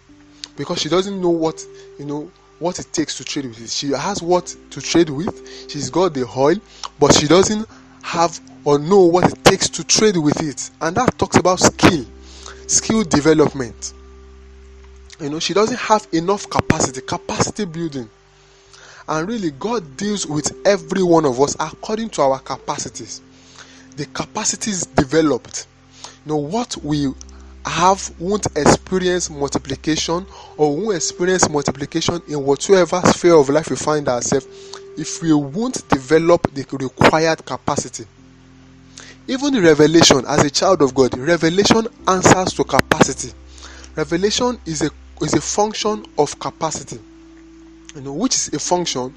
Because 0.56 0.80
she 0.80 0.88
doesn't 0.88 1.20
know 1.20 1.28
what 1.28 1.62
you 1.98 2.06
know 2.06 2.30
what 2.60 2.78
it 2.78 2.90
takes 2.94 3.18
to 3.18 3.24
trade 3.24 3.44
with 3.44 3.60
it. 3.60 3.68
She 3.68 3.88
has 3.88 4.22
what 4.22 4.56
to 4.70 4.80
trade 4.80 5.10
with. 5.10 5.70
She's 5.70 5.90
got 5.90 6.14
the 6.14 6.26
oil 6.34 6.56
but 6.98 7.12
she 7.14 7.26
doesn't 7.28 7.68
have 8.02 8.40
or 8.64 8.78
know 8.78 9.02
what 9.02 9.30
it 9.30 9.44
takes 9.44 9.68
to 9.68 9.84
trade 9.84 10.16
with 10.16 10.42
it. 10.42 10.70
And 10.80 10.96
that 10.96 11.18
talks 11.18 11.36
about 11.36 11.60
skill 11.60 12.06
skill 12.66 13.04
development. 13.04 13.92
You 15.20 15.30
know 15.30 15.38
she 15.38 15.54
doesn't 15.54 15.78
have 15.78 16.06
enough 16.12 16.48
capacity 16.50 17.00
capacity 17.00 17.64
building. 17.64 18.08
And 19.08 19.28
really 19.28 19.50
god 19.52 19.96
deals 19.96 20.26
with 20.26 20.52
every 20.66 21.02
one 21.02 21.24
of 21.24 21.40
us 21.40 21.56
according 21.60 22.10
to 22.10 22.22
our 22.22 22.38
capacities. 22.40 23.20
The 23.96 24.06
capacities 24.06 24.84
developed. 24.84 25.66
You 26.24 26.32
know 26.32 26.36
what 26.36 26.76
we 26.82 27.12
have 27.64 28.12
won't 28.20 28.46
experience 28.56 29.28
multiplication 29.30 30.26
or 30.56 30.76
won't 30.76 30.96
experience 30.96 31.48
multiplication 31.48 32.20
in 32.28 32.44
whatsoever 32.44 33.00
sphere 33.06 33.34
of 33.34 33.48
life 33.48 33.70
we 33.70 33.76
find 33.76 34.08
ourselves 34.08 34.46
if 34.96 35.22
we 35.22 35.32
won't 35.32 35.86
develop 35.88 36.42
the 36.54 36.64
required 36.78 37.44
capacity. 37.44 38.06
Even 39.28 39.60
revelation, 39.60 40.24
as 40.26 40.44
a 40.44 40.50
child 40.50 40.82
of 40.82 40.94
God, 40.94 41.16
revelation 41.18 41.86
answers 42.06 42.52
to 42.54 42.64
capacity. 42.64 43.32
Revelation 43.96 44.58
is 44.66 44.82
a 44.82 44.90
is 45.20 45.34
a 45.34 45.40
function 45.40 46.04
of 46.18 46.38
capacity, 46.38 47.00
you 47.94 48.02
know, 48.02 48.12
which 48.12 48.34
is 48.34 48.52
a 48.52 48.58
function 48.58 49.12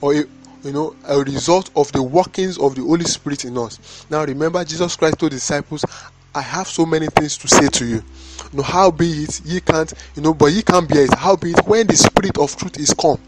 or 0.00 0.14
a 0.14 0.24
you 0.64 0.72
know 0.72 0.96
a 1.06 1.18
result 1.20 1.70
of 1.76 1.92
the 1.92 2.02
workings 2.02 2.58
of 2.58 2.74
the 2.74 2.82
Holy 2.82 3.04
Spirit 3.04 3.44
in 3.44 3.56
us. 3.56 4.06
Now 4.10 4.24
remember, 4.24 4.64
Jesus 4.64 4.96
Christ 4.96 5.18
told 5.18 5.30
disciples, 5.32 5.84
I 6.34 6.40
have 6.40 6.66
so 6.66 6.86
many 6.86 7.06
things 7.08 7.36
to 7.38 7.48
say 7.48 7.68
to 7.68 7.84
you. 7.84 8.02
you 8.52 8.58
know, 8.58 8.62
how 8.62 8.90
be 8.90 9.24
it 9.24 9.40
ye 9.44 9.60
can't, 9.60 9.92
you 10.16 10.22
know, 10.22 10.34
but 10.34 10.46
ye 10.46 10.62
can't 10.62 10.88
bear 10.88 11.04
it. 11.04 11.14
How 11.14 11.36
be 11.36 11.50
it 11.52 11.66
when 11.66 11.86
the 11.86 11.96
spirit 11.96 12.38
of 12.38 12.56
truth 12.56 12.78
is 12.78 12.94
come, 12.94 13.20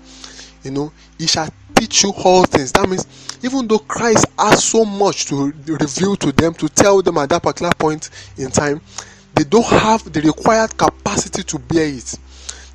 you 0.64 0.71
know, 0.71 0.92
he 1.18 1.26
shall 1.26 1.49
teach 1.75 2.02
you 2.02 2.12
all 2.25 2.44
things. 2.44 2.73
That 2.73 2.88
means 2.88 3.06
even 3.42 3.68
though 3.68 3.78
Christ 3.78 4.26
has 4.38 4.64
so 4.64 4.85
much 4.85 5.26
to 5.26 5.52
reveal 5.66 6.16
to 6.16 6.33
them, 6.33 6.54
to 6.54 6.68
tell 6.68 7.02
them 7.02 7.18
at 7.18 7.28
that 7.28 7.42
particular 7.42 7.73
point 7.75 8.11
in 8.38 8.50
time, 8.50 8.80
they 9.35 9.44
don't 9.44 9.66
have 9.66 10.11
the 10.12 10.21
required 10.23 10.76
capacity 10.76 11.42
to 11.42 11.59
bear 11.59 11.88
it. 11.88 12.14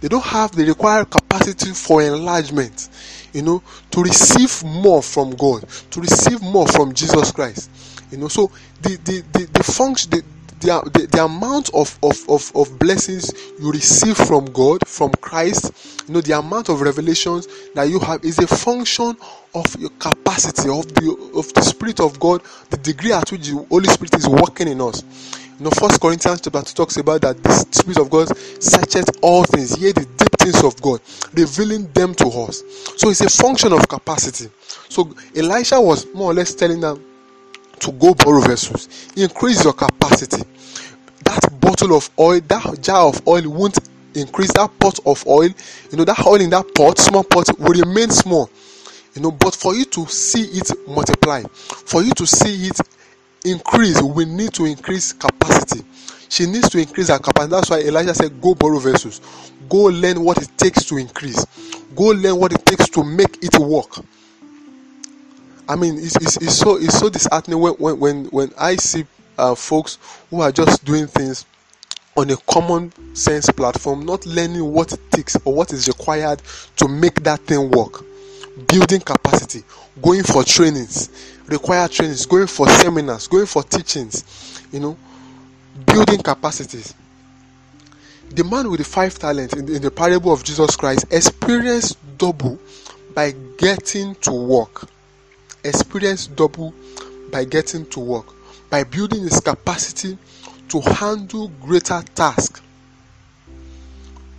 They 0.01 0.08
don't 0.08 0.24
have 0.24 0.51
the 0.55 0.65
required 0.65 1.10
capacity 1.10 1.72
for 1.72 2.01
enlargement, 2.01 2.89
you 3.34 3.41
know, 3.41 3.63
to 3.91 4.01
receive 4.01 4.63
more 4.63 5.01
from 5.03 5.31
God, 5.31 5.65
to 5.91 6.01
receive 6.01 6.41
more 6.41 6.67
from 6.67 6.93
Jesus 6.93 7.31
Christ. 7.31 7.69
You 8.12 8.17
know, 8.17 8.27
so 8.27 8.51
the 8.81 8.98
the 9.03 9.24
the, 9.34 9.46
the 9.51 9.63
function 9.63 10.12
the, 10.12 10.24
the, 10.60 10.89
the, 10.94 11.08
the 11.08 11.24
amount 11.24 11.70
of, 11.74 11.98
of, 12.04 12.18
of, 12.30 12.51
of 12.56 12.80
blessings 12.80 13.34
you 13.60 13.72
receive 13.72 14.18
from 14.18 14.46
God, 14.46 14.86
from 14.88 15.12
Christ, 15.22 16.06
you 16.08 16.13
know, 16.13 16.22
the 16.22 16.38
amount 16.38 16.70
of 16.70 16.82
revelations 16.82 17.48
that 17.75 17.89
you 17.89 18.00
have 18.00 18.24
is 18.25 18.39
a 18.39 18.48
function 18.48 19.16
of 19.56 19.75
your 19.80 19.89
capacity, 20.00 20.70
of 20.70 20.88
the 20.94 21.32
of 21.36 21.54
the 21.54 21.62
Spirit 21.62 22.00
of 22.00 22.20
God, 22.20 22.42
the 22.70 22.78
degree 22.78 23.13
at 23.13 23.32
which 23.32 23.48
the 23.48 23.66
Holy 23.70 23.88
Spirit 23.88 24.16
is 24.16 24.28
working 24.28 24.68
in 24.68 24.82
us. 24.82 25.04
You 25.58 25.66
know, 25.66 25.72
First 25.72 26.00
Corinthians 26.00 26.42
chapter 26.42 26.62
2 26.62 26.74
talks 26.74 26.98
about 26.98 27.22
that 27.22 27.42
the 27.44 27.51
Spirit 27.72 28.00
of 28.00 28.10
God 28.10 28.36
searches 28.62 29.06
all 29.22 29.44
things, 29.44 29.80
yea, 29.80 29.92
the 29.92 30.06
deep 30.06 30.32
things 30.39 30.63
of 30.63 30.82
God, 30.82 31.01
revealing 31.34 31.92
them 31.94 32.13
to 32.16 32.28
us. 32.28 32.63
So 32.98 33.10
it's 33.10 33.22
a 33.22 33.30
function 33.30 33.74
of 33.74 33.88
capacity. 33.88 34.50
So 34.89 35.13
Elisha 35.36 35.80
was 35.82 36.06
more 36.13 36.32
or 36.32 36.34
less 36.34 36.54
telling 36.54 36.80
them 36.80 37.04
to 37.82 37.92
go 37.94 38.14
borrow 38.14 38.42
vessels. 38.42 38.88
Increase 39.16 39.64
your 39.64 39.74
capacity. 39.74 40.44
That 41.24 41.60
bottle 41.60 41.96
of 41.96 42.10
oil, 42.20 42.40
that 42.48 42.82
jar 42.82 43.08
of 43.08 43.28
oil 43.28 43.50
won't 43.50 43.78
increase 44.16 44.52
that 44.54 44.72
pot 44.80 45.00
of 45.06 45.26
oil. 45.28 45.50
You 45.92 45.98
know, 45.98 46.06
that 46.06 46.26
oil 46.26 46.42
in 46.42 46.50
that 46.52 46.74
pot, 46.76 46.98
small 46.98 47.24
pot, 47.24 47.48
will 47.60 47.74
remain 47.74 48.10
small. 48.10 48.50
You 49.16 49.22
know, 49.24 49.32
but 49.32 49.56
for 49.56 49.76
you 49.76 49.86
to 49.86 50.06
see 50.08 50.44
it 50.44 50.72
multiply, 50.88 51.44
for 51.44 52.04
you 52.04 52.12
to 52.12 52.26
see 52.28 52.68
it 52.68 52.80
increase, 53.46 54.02
we 54.02 54.26
need 54.26 54.54
to 54.54 54.66
increase 54.66 55.14
capacity. 55.14 55.84
She 56.30 56.46
needs 56.46 56.70
to 56.70 56.78
increase 56.80 57.10
her 57.10 57.18
capacity. 57.18 57.52
That's 57.52 57.70
why 57.70 57.80
Elijah 57.80 58.14
said, 58.14 58.40
Go 58.42 58.54
borrow 58.54 58.80
vessels. 58.80 59.20
Go 59.68 59.86
learn 59.86 60.22
what 60.24 60.42
it 60.42 60.50
takes 60.58 60.86
to 60.86 60.98
increase. 60.98 61.44
Go 61.96 62.06
learn 62.06 62.38
what 62.38 62.54
it 62.54 62.66
takes 62.66 62.88
to 62.90 63.04
make 63.04 63.44
it 63.44 63.58
work. 63.58 64.04
I 65.70 65.76
mean, 65.76 66.00
it's, 66.00 66.16
it's, 66.16 66.38
it's 66.38 66.58
so 66.58 66.78
it's 66.78 66.98
so 66.98 67.10
disheartening 67.10 67.60
when 67.60 67.74
when 67.74 68.00
when, 68.00 68.26
when 68.26 68.52
I 68.58 68.76
see 68.76 69.06
uh, 69.38 69.54
folks 69.54 70.00
who 70.32 70.42
are 70.42 70.52
just 70.52 70.84
doing 70.84 71.06
things 71.06 71.46
on 72.18 72.32
a 72.32 72.38
common 72.38 72.92
sense 73.16 73.48
platform, 73.52 74.04
not 74.04 74.26
learning 74.26 74.66
what 74.66 74.92
it 74.94 75.12
takes 75.12 75.38
or 75.46 75.54
what 75.54 75.72
is 75.72 75.88
required 75.88 76.42
to 76.78 76.88
make 76.88 77.24
that 77.24 77.40
thing 77.42 77.70
work. 77.70 78.04
Building 78.68 79.00
capacity, 79.00 79.64
going 80.02 80.24
for 80.24 80.44
trainings, 80.44 81.38
required 81.46 81.92
trainings, 81.92 82.26
going 82.26 82.48
for 82.48 82.68
seminars, 82.68 83.28
going 83.28 83.46
for 83.46 83.62
teachings, 83.62 84.64
you 84.72 84.80
know, 84.80 84.98
building 85.86 86.20
capacities. 86.24 86.96
The 88.32 88.44
man 88.44 88.72
with 88.72 88.80
the 88.80 88.86
five 88.86 89.18
talents 89.20 89.54
in 89.54 89.68
the, 89.68 89.76
in 89.76 89.82
the 89.84 89.92
parable 89.92 90.34
of 90.34 90.44
Jesus 90.44 90.76
Christ 90.76 91.06
experienced 91.12 91.96
double 92.18 92.60
by 93.14 93.36
getting 93.60 94.16
to 94.16 94.32
work 94.32 94.90
experience 95.63 96.28
double 96.28 96.74
by 97.32 97.46
getting 97.46 97.86
to 97.88 98.00
work, 98.00 98.25
by 98.70 98.84
building 98.84 99.24
his 99.24 99.39
capacity 99.39 100.18
to 100.70 100.82
handle 100.82 101.50
greater 101.62 102.01
tasks 102.16 102.62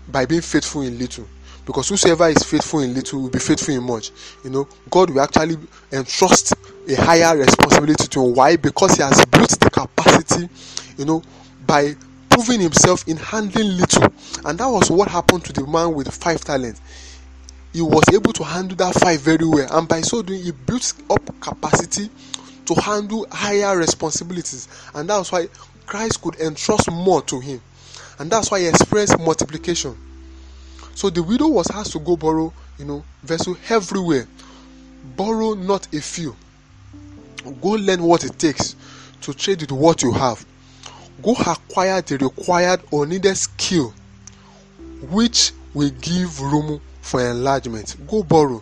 by 0.09 0.27
being 0.27 0.41
faithful 0.41 0.83
in 0.83 0.99
little. 0.99 1.27
Because 1.67 1.89
whosoever 1.89 2.29
is 2.29 2.43
faithful 2.43 2.81
in 2.81 2.95
little 2.95 3.23
will 3.23 3.31
be 3.31 3.39
faithful 3.39 3.75
in 3.75 3.83
much. 3.83 4.11
You 4.43 4.51
know, 4.51 4.69
God 4.91 5.11
will 5.11 5.21
actually 5.21 5.57
entrust 5.93 6.55
a 6.89 6.95
higher 6.97 7.37
responsibility 7.37 8.09
to 8.09 8.25
him. 8.25 8.35
Why? 8.35 8.57
Because 8.57 8.97
he 8.97 9.03
has 9.03 9.25
built 9.27 9.51
the 9.61 9.71
capacity, 9.71 10.49
you 10.97 11.05
know, 11.05 11.23
by 11.67 11.95
proving 12.29 12.61
himself 12.61 13.07
in 13.07 13.17
handling 13.19 13.77
little. 13.77 14.13
And 14.45 14.59
that 14.59 14.67
was 14.67 14.91
what 14.91 15.09
happened 15.09 15.45
to 15.45 15.53
the 15.53 15.67
man 15.67 15.95
with 15.95 16.13
five 16.13 16.41
talents 16.41 16.81
he 17.73 17.81
was 17.81 18.05
able 18.13 18.33
to 18.33 18.45
handle 18.45 18.77
that 18.77 18.95
fight 18.95 19.21
very 19.21 19.47
well. 19.47 19.69
And 19.77 19.89
by 19.89 20.01
so 20.01 20.23
doing 20.23 20.43
he 20.43 20.51
built 20.51 20.93
up 21.11 21.41
capacity 21.41 22.11
to 22.67 22.75
handle 22.75 23.27
higher 23.31 23.77
responsibilities. 23.77 24.69
And 24.95 25.09
that's 25.09 25.31
why 25.33 25.49
christ 25.87 26.23
could 26.23 26.37
entrust 26.41 26.91
more 26.91 27.23
to 27.23 27.41
him. 27.41 27.61
And 28.19 28.31
that's 28.31 28.51
why 28.51 28.61
he 28.61 28.69
experienced 28.69 29.19
multiplication. 29.19 29.97
So 30.95 31.11
the 31.11 31.23
widow 31.23 31.49
was 31.49 31.71
asked 31.71 31.93
to 31.93 32.01
go 32.01 32.17
borrow 32.17 32.53
you 32.79 32.85
know 32.85 33.05
vessel 33.23 33.57
everywhere. 33.69 34.27
Borrow 35.17 35.55
not 35.55 35.87
a 35.95 36.01
few. 36.01 36.35
Go 37.61 37.71
learn 37.71 38.03
what 38.03 38.25
it 38.25 38.39
takes 38.39 38.75
to 39.23 39.35
trade 39.35 39.61
with 39.61 39.73
what 39.73 40.03
you 40.03 40.13
have. 40.13 40.45
Go 41.23 41.33
acquire 41.33 42.01
the 42.01 42.19
required 42.19 42.81
or 42.91 43.07
needed 43.07 43.37
skill 43.37 43.95
which 45.11 45.53
will 45.73 45.91
give 46.01 46.41
room 46.41 46.81
for 47.01 47.21
enlargement. 47.29 47.97
Go 48.07 48.23
borrow. 48.23 48.61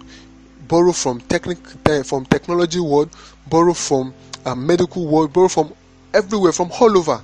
borrow 0.69 0.93
from 0.93 1.21
technic 1.23 1.59
from 2.05 2.27
technology 2.27 2.81
world, 2.81 3.11
borrow 3.49 3.73
from 3.75 4.15
uh, 4.45 4.55
medical 4.55 5.07
world, 5.07 5.33
borrow 5.33 5.49
from 5.49 5.73
everywhere, 6.15 6.53
from 6.53 6.71
all 6.81 6.97
over. 6.97 7.21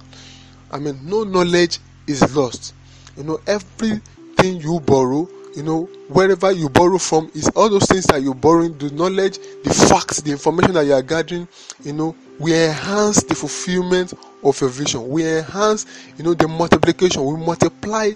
I 0.72 0.78
mean, 0.78 0.98
no 1.04 1.24
knowledge 1.24 1.78
is 2.06 2.34
lost. 2.34 2.74
You 3.16 3.24
know, 3.24 3.40
everything 3.46 4.60
you 4.60 4.80
borrow, 4.80 5.28
you 5.54 5.62
know, 5.62 5.84
wherever 6.08 6.50
you 6.50 6.68
borrow 6.68 6.98
from, 6.98 7.30
is 7.34 7.48
all 7.50 7.68
those 7.68 7.84
things 7.86 8.04
that 8.06 8.22
you're 8.22 8.34
borrowing, 8.34 8.76
the 8.78 8.90
knowledge, 8.90 9.38
the 9.62 9.72
facts, 9.72 10.20
the 10.22 10.32
information 10.32 10.72
that 10.74 10.84
you 10.86 10.92
are 10.94 11.02
gathering, 11.02 11.46
you 11.84 11.92
know, 11.92 12.16
we 12.40 12.52
enhance 12.54 13.22
the 13.22 13.34
fulfillment 13.34 14.12
of 14.42 14.60
your 14.60 14.70
vision. 14.70 15.08
We 15.08 15.24
enhance, 15.38 15.86
you 16.18 16.24
know, 16.24 16.34
the 16.34 16.48
multiplication. 16.48 17.24
We 17.24 17.36
multiply 17.36 18.10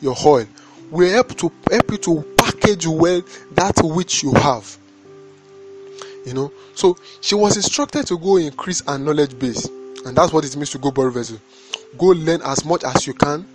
your 0.00 0.16
oil. 0.26 0.46
We 0.90 1.10
help 1.10 1.36
to 1.36 1.52
help 1.70 1.90
you 1.92 1.98
to 1.98 2.24
package 2.40 2.86
well 2.86 3.22
that 3.52 3.80
which 3.82 4.22
you 4.22 4.32
have. 4.34 4.76
You 6.26 6.34
know, 6.34 6.52
so 6.74 6.96
she 7.20 7.34
was 7.34 7.56
instructed 7.56 8.06
to 8.08 8.18
go 8.18 8.36
increase 8.36 8.82
her 8.86 8.98
knowledge 8.98 9.38
base, 9.38 9.66
and 10.04 10.16
that's 10.16 10.32
what 10.32 10.44
it 10.44 10.54
means 10.56 10.70
to 10.70 10.78
go 10.78 10.90
borrow 10.90 11.10
vessel. 11.10 11.38
Go 11.98 12.06
learn 12.06 12.40
as 12.42 12.64
much 12.64 12.84
as 12.84 13.06
you 13.06 13.14
can 13.14 13.46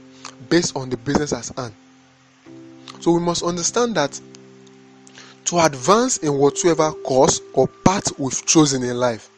based 0.49 0.75
on 0.75 0.89
the 0.89 0.97
business 0.97 1.31
as 1.33 1.49
hand. 1.57 1.73
So 2.99 3.11
we 3.11 3.19
must 3.19 3.43
understand 3.43 3.95
that 3.95 4.19
to 5.45 5.59
advance 5.59 6.17
in 6.17 6.33
whatsoever 6.33 6.91
course 6.91 7.39
or 7.53 7.67
path 7.67 8.17
we've 8.17 8.45
chosen 8.45 8.83
in 8.83 8.97
life, 8.97 9.29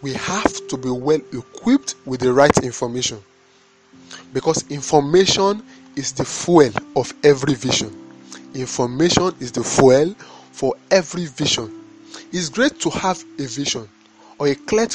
we 0.00 0.14
have 0.14 0.68
to 0.68 0.76
be 0.76 0.90
well 0.90 1.20
equipped 1.32 1.96
with 2.06 2.20
the 2.20 2.32
right 2.32 2.56
information. 2.62 3.18
Because 4.32 4.64
information 4.70 5.62
is 5.96 6.12
the 6.12 6.24
fuel 6.24 6.70
of 6.96 7.12
every 7.24 7.54
vision. 7.54 8.09
Information 8.54 9.34
is 9.40 9.52
the 9.52 9.62
fuel 9.62 10.14
for 10.52 10.74
every 10.90 11.26
vision. 11.26 11.72
It's 12.32 12.48
great 12.48 12.80
to 12.80 12.90
have 12.90 13.22
a 13.38 13.46
vision 13.46 13.88
or 14.38 14.48
a 14.48 14.54
clear, 14.54 14.88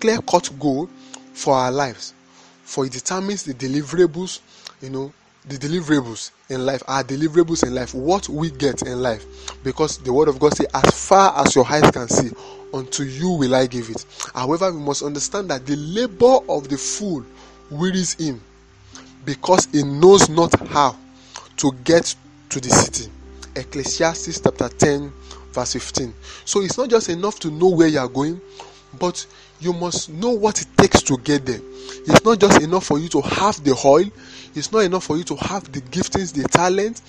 clear-cut 0.00 0.50
goal 0.58 0.88
for 1.32 1.54
our 1.54 1.72
lives, 1.72 2.14
for 2.62 2.86
it 2.86 2.92
determines 2.92 3.42
the 3.42 3.54
deliverables, 3.54 4.40
you 4.80 4.90
know, 4.90 5.12
the 5.48 5.56
deliverables 5.56 6.30
in 6.50 6.64
life, 6.64 6.82
our 6.86 7.02
deliverables 7.02 7.66
in 7.66 7.74
life, 7.74 7.94
what 7.94 8.28
we 8.28 8.50
get 8.50 8.82
in 8.82 9.02
life. 9.02 9.24
Because 9.64 9.98
the 9.98 10.12
word 10.12 10.28
of 10.28 10.38
God 10.38 10.56
says, 10.56 10.68
as 10.72 11.08
far 11.08 11.36
as 11.44 11.56
your 11.56 11.66
eyes 11.66 11.90
can 11.90 12.08
see, 12.08 12.30
unto 12.72 13.02
you 13.02 13.30
will 13.30 13.54
I 13.54 13.66
give 13.66 13.90
it. 13.90 14.04
However, 14.34 14.72
we 14.72 14.78
must 14.78 15.02
understand 15.02 15.50
that 15.50 15.66
the 15.66 15.76
labor 15.76 16.38
of 16.48 16.68
the 16.68 16.78
fool 16.78 17.24
wearies 17.70 18.14
him 18.14 18.40
because 19.24 19.66
he 19.72 19.82
knows 19.82 20.28
not 20.28 20.54
how 20.68 20.96
to 21.58 21.72
get 21.84 22.14
to 22.52 22.60
the 22.60 22.68
city. 22.68 23.10
Ecclesiastes 23.56 24.40
chapter 24.40 24.68
10, 24.68 25.10
verse 25.52 25.72
15. 25.72 26.12
So 26.44 26.60
it's 26.60 26.76
not 26.76 26.90
just 26.90 27.08
enough 27.08 27.38
to 27.40 27.50
know 27.50 27.68
where 27.68 27.88
you 27.88 27.98
are 27.98 28.08
going, 28.08 28.40
but 28.98 29.26
you 29.60 29.72
must 29.72 30.10
know 30.10 30.30
what 30.30 30.60
it 30.60 30.68
takes 30.76 31.00
to 31.02 31.16
get 31.18 31.46
there. 31.46 31.60
It's 32.06 32.24
not 32.24 32.40
just 32.40 32.60
enough 32.60 32.84
for 32.84 32.98
you 32.98 33.08
to 33.08 33.22
have 33.22 33.62
the 33.64 33.80
oil, 33.84 34.04
it's 34.54 34.70
not 34.70 34.80
enough 34.80 35.04
for 35.04 35.16
you 35.16 35.24
to 35.24 35.36
have 35.36 35.70
the 35.72 35.80
giftings, 35.80 36.34
the 36.34 36.46
talent, 36.48 37.00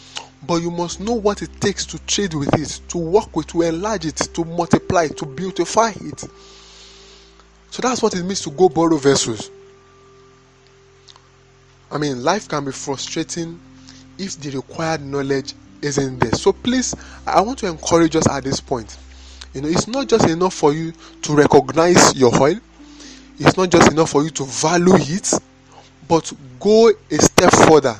but 0.47 0.61
you 0.61 0.71
must 0.71 1.01
know 1.01 1.13
what 1.13 1.41
it 1.41 1.49
takes 1.59 1.85
to 1.87 1.99
trade 2.05 2.33
with 2.33 2.53
it, 2.57 2.79
to 2.89 2.97
work 2.97 3.35
with, 3.35 3.47
to 3.47 3.63
enlarge 3.63 4.05
it, 4.05 4.15
to 4.15 4.45
multiply, 4.45 5.09
to 5.09 5.25
beautify 5.25 5.89
it. 5.89 6.19
So 7.69 7.81
that's 7.81 8.01
what 8.01 8.13
it 8.15 8.23
means 8.23 8.41
to 8.41 8.51
go 8.51 8.69
borrow 8.69 8.97
vessels. 8.97 9.51
I 11.91 11.97
mean, 11.97 12.23
life 12.23 12.47
can 12.47 12.63
be 12.63 12.71
frustrating 12.71 13.59
if 14.17 14.39
the 14.39 14.51
required 14.51 15.01
knowledge 15.01 15.53
isn't 15.81 16.19
there. 16.19 16.31
So 16.33 16.53
please, 16.53 16.95
I 17.25 17.41
want 17.41 17.59
to 17.59 17.67
encourage 17.67 18.15
us 18.15 18.27
at 18.29 18.43
this 18.43 18.59
point. 18.59 18.97
You 19.53 19.61
know, 19.61 19.67
it's 19.67 19.87
not 19.87 20.07
just 20.07 20.27
enough 20.27 20.53
for 20.53 20.73
you 20.73 20.93
to 21.21 21.35
recognize 21.35 22.15
your 22.15 22.33
oil, 22.41 22.59
it's 23.39 23.57
not 23.57 23.69
just 23.69 23.91
enough 23.91 24.11
for 24.11 24.23
you 24.23 24.29
to 24.31 24.43
value 24.45 24.95
it, 24.95 25.31
but 26.07 26.31
go 26.59 26.89
a 26.89 27.15
step 27.15 27.51
further, 27.67 27.95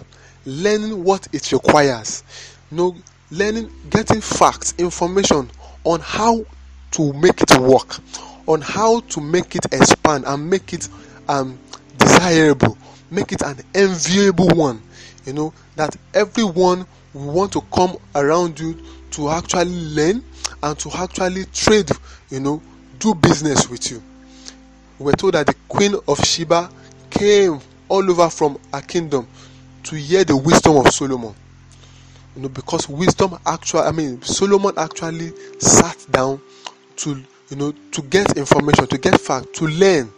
learning 0.45 1.03
what 1.03 1.27
it 1.33 1.51
requires. 1.51 2.23
You 2.71 2.77
know, 2.77 2.95
learning, 3.31 3.71
getting 3.89 4.21
facts, 4.21 4.73
information 4.77 5.49
on 5.83 5.99
how 5.99 6.45
to 6.91 7.13
make 7.13 7.41
it 7.41 7.57
work, 7.59 7.97
on 8.47 8.61
how 8.61 9.01
to 9.01 9.21
make 9.21 9.55
it 9.55 9.65
expand 9.71 10.25
and 10.25 10.49
make 10.49 10.73
it 10.73 10.87
um, 11.27 11.57
desirable, 11.97 12.77
make 13.11 13.31
it 13.31 13.41
an 13.41 13.57
enviable 13.73 14.49
one. 14.49 14.81
You 15.25 15.33
know, 15.33 15.53
that 15.75 15.95
everyone 16.13 16.85
will 17.13 17.33
want 17.33 17.53
to 17.53 17.61
come 17.73 17.95
around 18.15 18.59
you 18.59 18.77
to 19.11 19.29
actually 19.29 19.65
learn 19.65 20.23
and 20.61 20.77
to 20.79 20.89
actually 20.93 21.45
trade, 21.45 21.89
you 22.29 22.39
know, 22.39 22.61
do 22.99 23.13
business 23.15 23.69
with 23.69 23.91
you. 23.91 24.01
We 24.99 25.05
were 25.05 25.13
told 25.13 25.33
that 25.33 25.47
the 25.47 25.55
Queen 25.67 25.95
of 26.07 26.23
Sheba 26.23 26.69
came 27.09 27.59
all 27.89 28.09
over 28.09 28.29
from 28.29 28.57
her 28.73 28.81
kingdom 28.81 29.27
to 29.83 29.95
hear 29.95 30.23
the 30.23 30.35
wisdom 30.35 30.77
of 30.77 30.87
Solomon. 30.93 31.35
You 32.35 32.43
know, 32.43 32.49
because 32.49 32.89
wisdom 32.89 33.37
actually, 33.45 33.81
I 33.81 33.91
mean, 33.91 34.21
Solomon 34.23 34.73
actually 34.77 35.33
sat 35.59 36.05
down 36.09 36.41
to, 36.97 37.21
you 37.49 37.55
know, 37.55 37.73
to 37.91 38.01
get 38.03 38.37
information, 38.37 38.87
to 38.87 38.97
get 38.97 39.19
fact, 39.19 39.53
to 39.55 39.67
learn. 39.67 40.11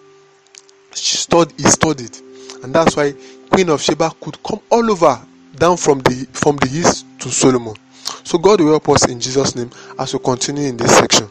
She 0.93 1.17
studied, 1.17 1.59
he 1.59 1.65
studied, 1.65 2.17
and 2.63 2.73
that's 2.73 2.95
why 2.95 3.13
Queen 3.55 3.69
of 3.69 3.81
Sheba 3.81 4.11
could 4.19 4.43
come 4.43 4.59
all 4.69 4.91
over 4.91 5.17
down 5.55 5.77
from 5.77 5.99
the 5.99 6.27
from 6.33 6.57
the 6.57 6.67
east 6.67 7.05
to 7.19 7.29
Solomon. 7.29 7.73
So 8.25 8.37
God 8.37 8.59
will 8.59 8.71
help 8.71 8.89
us 8.89 9.07
in 9.07 9.17
Jesus' 9.17 9.55
name 9.55 9.69
as 9.97 10.11
we 10.13 10.19
continue 10.19 10.67
in 10.67 10.75
this 10.75 10.91
section. 10.91 11.29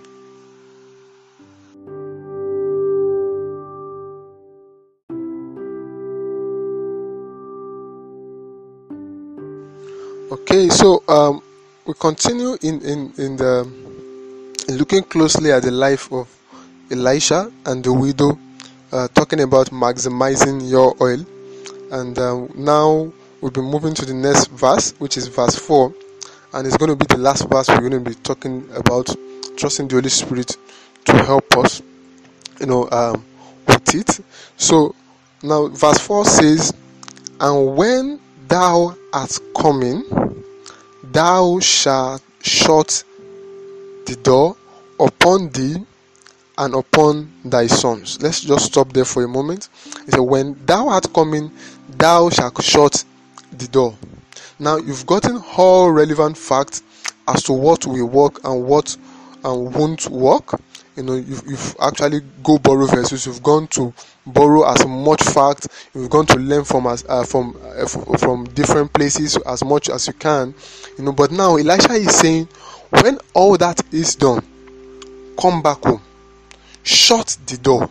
Okay, 10.33 10.71
so 10.71 11.03
um, 11.07 11.43
we 11.85 11.93
continue 11.93 12.57
in 12.63 12.81
in 12.81 13.13
in 13.19 13.37
the 13.37 13.71
in 14.69 14.79
looking 14.79 15.03
closely 15.03 15.53
at 15.53 15.63
the 15.63 15.71
life 15.71 16.11
of 16.11 16.27
Elisha 16.91 17.53
and 17.67 17.85
the 17.85 17.93
widow, 17.93 18.39
uh, 18.93 19.09
talking 19.09 19.43
about 19.43 19.67
maximizing 19.67 20.67
your 20.67 20.97
oil, 21.03 21.23
and 21.91 22.19
um, 22.19 22.53
now 22.55 23.13
we'll 23.41 23.51
be 23.51 23.61
moving 23.61 23.95
to 23.95 24.05
the 24.05 24.15
next 24.15 24.49
verse, 24.49 24.93
which 24.99 25.17
is 25.17 25.29
verse 25.29 25.57
four, 25.57 25.95
and 26.53 26.67
it's 26.67 26.77
going 26.77 26.91
to 26.91 26.97
be 26.97 27.07
the 27.07 27.21
last 27.21 27.49
verse 27.49 27.69
we're 27.69 27.89
going 27.89 28.05
to 28.05 28.11
be 28.11 28.15
talking 28.17 28.69
about 28.75 29.15
trusting 29.57 29.89
the 29.89 29.95
Holy 29.97 30.11
Spirit 30.11 30.57
to 31.05 31.13
help 31.25 31.57
us, 31.57 31.83
you 32.61 32.67
know, 32.67 32.89
um, 32.91 33.25
with 33.67 33.95
it. 33.95 34.21
So 34.57 34.95
now 35.43 35.69
verse 35.69 35.99
four 35.99 36.25
says, 36.25 36.73
"And 37.41 37.77
when 37.77 38.21
thou 38.49 38.97
art 39.13 39.39
coming." 39.57 40.05
thou 41.15 41.61
shalt 41.61 42.23
shut 42.43 43.05
the 44.07 44.17
door 44.17 44.57
upon 44.99 45.49
thee 45.51 45.77
and 46.59 46.75
upon 46.75 47.31
thy 47.45 47.69
sons. 47.69 48.21
Let's 48.21 48.41
just 48.41 48.67
stop 48.67 48.93
there 48.93 49.05
for 49.05 49.23
a 49.23 49.29
moment. 49.29 49.69
He 50.07 50.11
said, 50.11 50.21
When 50.21 50.59
thou 50.67 50.89
art 50.89 51.13
coming, 51.15 51.53
thou 51.89 52.31
shalt 52.31 52.63
shut 52.63 53.05
the 53.53 53.69
door. 53.69 53.95
Now 54.59 54.77
you've 54.77 55.07
gotten 55.07 55.43
all 55.57 55.91
relevant 55.91 56.37
facts 56.39 56.83
as 57.27 57.43
to 57.45 57.53
what 57.53 57.87
will 57.87 58.07
work 58.07 58.43
and 58.45 58.65
what 58.65 58.97
and 59.45 59.75
won't 59.75 60.09
work. 60.09 60.61
You 60.97 61.03
know 61.03 61.15
you've, 61.15 61.43
you've 61.47 61.77
actually 61.83 62.21
go 62.43 62.59
borrow 62.59 62.87
verses. 62.87 63.27
You've 63.27 63.43
gone 63.43 63.67
to 63.69 63.93
borrow 64.27 64.71
as 64.71 64.87
much 64.87 65.23
fact. 65.23 65.69
You've 65.95 66.11
gone 66.11 66.27
to 66.27 66.37
learn 66.39 66.65
from 66.65 66.87
as 66.87 67.05
uh, 67.09 67.25
from 67.25 67.57
uh, 67.63 67.87
from 68.19 68.45
different 68.55 68.93
places 68.93 69.37
as 69.39 69.65
much 69.65 69.89
as 69.91 70.07
you 70.07 70.13
can. 70.13 70.55
You 70.97 71.05
know 71.05 71.13
but 71.13 71.33
now 71.33 71.57
elisha 71.57 71.93
is 71.93 72.15
saying 72.15 72.49
when 73.03 73.19
all 73.35 73.57
that 73.57 73.81
is 73.93 74.15
done 74.15 74.45
come 75.39 75.63
back 75.63 75.85
home. 75.85 76.03
Shut 76.85 77.37
the 77.47 77.57
door. 77.59 77.89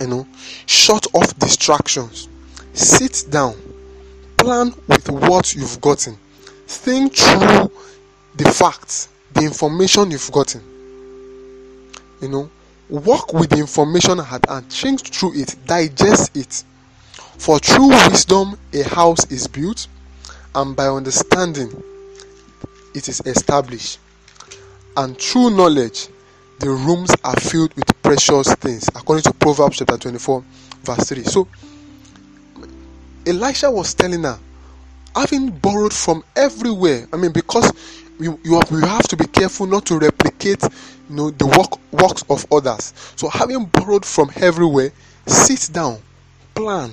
You 0.00 0.06
know 0.06 0.26
shut 0.64 1.06
off 1.14 1.38
distractions 1.38 2.28
sit 2.76 3.24
down. 3.30 3.54
Plan 4.36 4.72
with 4.86 5.08
what 5.10 5.54
you've 5.54 5.80
gotten. 5.80 6.16
Think 6.66 7.16
through 7.16 7.70
the 8.36 8.50
facts 8.52 9.08
the 9.32 9.42
information 9.44 10.10
you've 10.10 10.30
gotten. 10.32 10.62
You 12.20 12.28
know 12.28 12.50
work 12.88 13.32
with 13.32 13.50
the 13.50 13.58
information 13.58 14.20
at 14.20 14.48
hand. 14.48 14.72
Think 14.72 15.00
through 15.00 15.34
it. 15.34 15.56
Digest 15.66 16.36
it. 16.36 16.64
For 17.38 17.58
true 17.60 17.88
wisdom 17.88 18.58
a 18.72 18.82
house 18.82 19.30
is 19.30 19.46
built 19.46 19.88
and 20.54 20.74
by 20.74 20.86
understanding 20.86 21.82
it 22.94 23.08
is 23.08 23.20
established. 23.26 23.98
And 24.96 25.18
through 25.18 25.50
knowledge 25.50 26.08
the 26.58 26.70
rooms 26.70 27.10
are 27.22 27.38
filled 27.38 27.74
with 27.74 28.02
precious 28.02 28.54
things 28.54 28.88
according 28.88 29.22
to 29.24 29.32
proverbs 29.34 29.76
chapter 29.76 29.98
24 29.98 30.42
verse 30.84 31.08
3 31.10 31.22
so 31.24 31.46
elisha 33.26 33.70
was 33.70 33.94
telling 33.94 34.22
her 34.22 34.38
having 35.14 35.50
borrowed 35.50 35.92
from 35.92 36.22
everywhere 36.36 37.06
i 37.12 37.16
mean 37.16 37.32
because 37.32 37.72
you, 38.18 38.38
you, 38.42 38.54
have, 38.54 38.70
you 38.70 38.80
have 38.80 39.06
to 39.08 39.16
be 39.16 39.26
careful 39.26 39.66
not 39.66 39.84
to 39.86 39.98
replicate 39.98 40.62
you 41.08 41.16
know 41.16 41.30
the 41.30 41.46
work 41.46 41.78
works 41.92 42.24
of 42.28 42.46
others. 42.52 42.92
So 43.16 43.28
having 43.28 43.66
borrowed 43.66 44.04
from 44.04 44.30
everywhere 44.36 44.92
sit 45.26 45.70
down 45.72 45.98
plan 46.54 46.92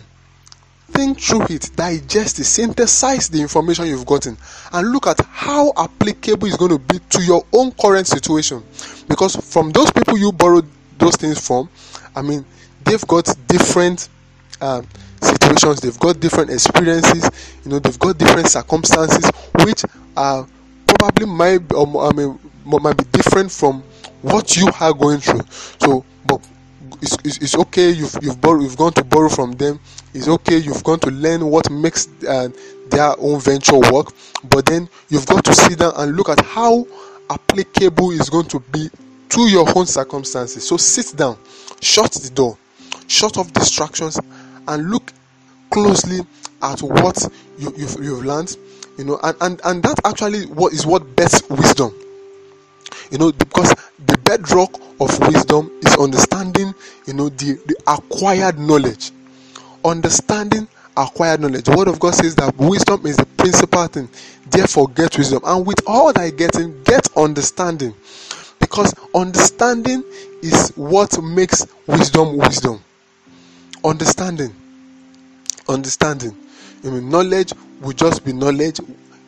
think 0.89 1.19
through 1.19 1.45
it 1.49 1.71
digest 1.75 2.39
it 2.39 2.43
synthesize 2.43 3.29
the 3.29 3.41
information 3.41 3.85
you've 3.87 4.05
gotten 4.05 4.37
and 4.73 4.91
look 4.91 5.07
at 5.07 5.19
how 5.25 5.71
applicable 5.77 6.47
it's 6.47 6.57
going 6.57 6.71
to 6.71 6.79
be 6.79 6.99
to 7.09 7.23
your 7.23 7.43
own 7.53 7.71
current 7.71 8.05
situation. 8.05 8.63
Because 9.07 9.35
from 9.35 9.71
those 9.71 9.91
people 9.91 10.17
you 10.17 10.31
borrowed 10.31 10.67
those 10.97 11.15
things 11.15 11.45
from 11.45 11.67
i 12.15 12.21
mean 12.21 12.45
they've 12.83 13.05
got 13.07 13.27
different 13.47 14.07
um, 14.61 14.87
situations 15.23 15.79
they've 15.81 15.99
got 15.99 16.19
different 16.19 16.49
experiences 16.51 17.29
you 17.63 17.71
know 17.71 17.79
they've 17.79 17.99
got 17.99 18.17
different 18.17 18.47
circumstances 18.47 19.29
which 19.65 19.83
are 20.15 20.47
probably 20.87 21.25
might 21.25 21.71
um, 21.73 21.97
I 21.97 22.11
mean 22.13 22.39
might 22.65 22.97
be 22.97 23.03
different 23.05 23.51
from 23.51 23.83
what 24.21 24.55
you 24.55 24.69
are 24.79 24.93
going 24.93 25.19
through. 25.19 25.41
So 25.79 26.05
but 26.25 26.41
it's, 27.01 27.17
it's, 27.23 27.37
it's 27.39 27.55
okay 27.57 27.89
you've 27.91 28.15
you've 28.21 28.37
you've 28.43 28.77
gone 28.77 28.93
to 28.93 29.03
borrow 29.03 29.29
from 29.29 29.51
them. 29.53 29.79
It's 30.13 30.27
okay 30.27 30.57
you've 30.57 30.83
gone 30.83 30.99
to 31.01 31.11
learn 31.11 31.45
what 31.45 31.69
makes 31.69 32.07
uh, 32.27 32.49
their 32.89 33.13
own 33.19 33.39
venture 33.39 33.79
work. 33.91 34.13
But 34.43 34.65
then 34.65 34.89
you've 35.09 35.25
got 35.25 35.43
to 35.45 35.53
sit 35.53 35.79
down 35.79 35.93
and 35.97 36.15
look 36.15 36.29
at 36.29 36.39
how 36.39 36.87
applicable 37.29 38.11
is 38.11 38.29
going 38.29 38.47
to 38.47 38.59
be 38.59 38.89
to 39.29 39.41
your 39.49 39.67
own 39.75 39.85
circumstances. 39.85 40.67
So 40.67 40.77
sit 40.77 41.17
down. 41.17 41.37
Shut 41.81 42.11
the 42.13 42.29
door. 42.29 42.57
Shut 43.07 43.37
off 43.37 43.51
distractions 43.51 44.17
and 44.67 44.89
look 44.89 45.11
closely 45.69 46.19
at 46.61 46.81
what 46.81 47.27
you, 47.57 47.73
you've, 47.75 47.97
you've 48.01 48.25
learned 48.25 48.55
you 48.97 49.03
know 49.03 49.19
and, 49.23 49.35
and 49.41 49.61
and 49.63 49.83
that 49.83 49.99
actually 50.05 50.45
what 50.45 50.73
is 50.73 50.85
what 50.85 51.15
best 51.15 51.49
wisdom. 51.49 51.93
You 53.11 53.17
know 53.17 53.31
because 53.31 53.73
the 54.05 54.17
bedrock 54.23 54.73
of 54.99 55.19
wisdom 55.27 55.71
is 55.81 55.95
understanding 55.97 56.73
you 57.07 57.13
know 57.13 57.29
the, 57.29 57.53
the 57.65 57.75
acquired 57.87 58.59
knowledge. 58.59 59.11
Understanding 59.83 60.67
acquired 60.95 61.41
knowledge. 61.41 61.65
The 61.65 61.75
word 61.75 61.87
of 61.87 61.99
god 61.99 62.13
says 62.15 62.35
that 62.35 62.55
wisdom 62.57 63.05
is 63.05 63.17
the 63.17 63.25
principal 63.25 63.87
thing. 63.87 64.09
Therefore 64.47 64.87
get 64.89 65.17
wisdom. 65.17 65.41
And 65.45 65.65
with 65.65 65.81
all 65.87 66.13
that 66.13 66.37
getting 66.37 66.83
get 66.83 67.07
understanding. 67.17 67.93
Because 68.59 68.93
understanding 69.13 70.03
is 70.41 70.69
what 70.75 71.21
makes 71.21 71.65
wisdom 71.87 72.37
wisdom 72.37 72.79
understanding. 73.83 74.53
Understanding. 75.67 76.35
I 76.83 76.87
mean, 76.89 77.09
knowledge 77.09 77.53
will 77.81 77.93
just 77.93 78.25
be 78.25 78.33
knowledge. 78.33 78.79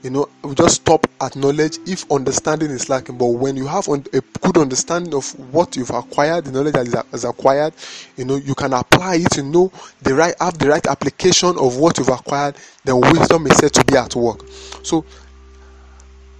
You 0.03 0.11
know 0.11 0.29
we 0.43 0.53
just 0.53 0.75
stop 0.81 1.07
at 1.19 1.35
knowledge 1.35 1.79
if 1.87 2.09
understanding 2.11 2.69
is 2.69 2.89
lacking. 2.89 3.17
But 3.17 3.25
when 3.25 3.57
you 3.57 3.65
have 3.65 3.87
a 3.87 3.97
good 3.97 4.57
understanding 4.57 5.15
of 5.15 5.27
what 5.51 5.75
you've 5.75 5.89
acquired 5.89 6.45
the 6.45 6.51
knowledge 6.51 6.75
that 6.91 7.07
is 7.11 7.23
acquired 7.25 7.73
you 8.15 8.23
know 8.23 8.35
you 8.35 8.53
can 8.53 8.73
apply 8.73 9.15
it 9.15 9.35
you 9.35 9.41
know 9.41 9.71
the 10.03 10.13
right 10.13 10.35
have 10.39 10.59
the 10.59 10.67
right 10.67 10.85
application 10.85 11.57
of 11.57 11.77
what 11.77 11.97
you've 11.97 12.09
acquired 12.09 12.55
then 12.83 13.01
wisdom 13.01 13.47
is 13.47 13.57
said 13.57 13.73
to 13.73 13.83
be 13.85 13.97
at 13.97 14.15
work. 14.15 14.41
So 14.83 15.03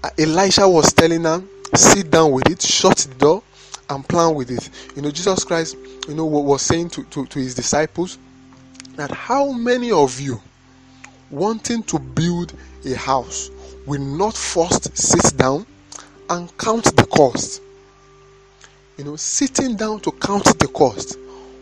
uh, 0.04 0.10
elisha 0.20 0.70
was 0.70 0.94
telling 0.94 1.24
them 1.24 1.50
sit 1.74 2.12
down 2.12 2.34
with 2.34 2.48
it 2.52 2.62
shut 2.62 2.98
the 2.98 3.16
door 3.16 3.44
and 3.90 4.08
plan 4.08 4.34
with 4.34 4.50
it 4.52 4.70
you 4.96 5.02
know 5.02 5.12
jesus 5.12 5.44
christ 5.44 5.76
you 6.08 6.16
know 6.16 6.26
was 6.26 6.62
saying 6.62 6.90
to, 6.90 7.04
to, 7.06 7.26
to 7.28 7.40
his 7.40 7.54
disciples 7.56 8.18
that 8.96 9.12
how 9.12 9.52
many 9.52 9.92
of 9.92 10.20
you 10.20 10.42
wanting 11.32 11.84
to 11.84 12.00
build 12.00 12.54
a 12.86 12.96
house 12.96 13.50
will 13.86 14.02
not 14.02 14.36
first 14.36 14.96
sit 14.98 15.38
down 15.38 15.66
and 16.30 16.56
count 16.58 16.96
the 16.96 17.06
cost. 17.06 17.62
You 18.98 19.04
know, 19.04 19.16
sitting 19.16 19.76
down 19.76 20.00
to 20.02 20.12
count 20.12 20.46
the 20.60 20.68
cost, 20.68 21.18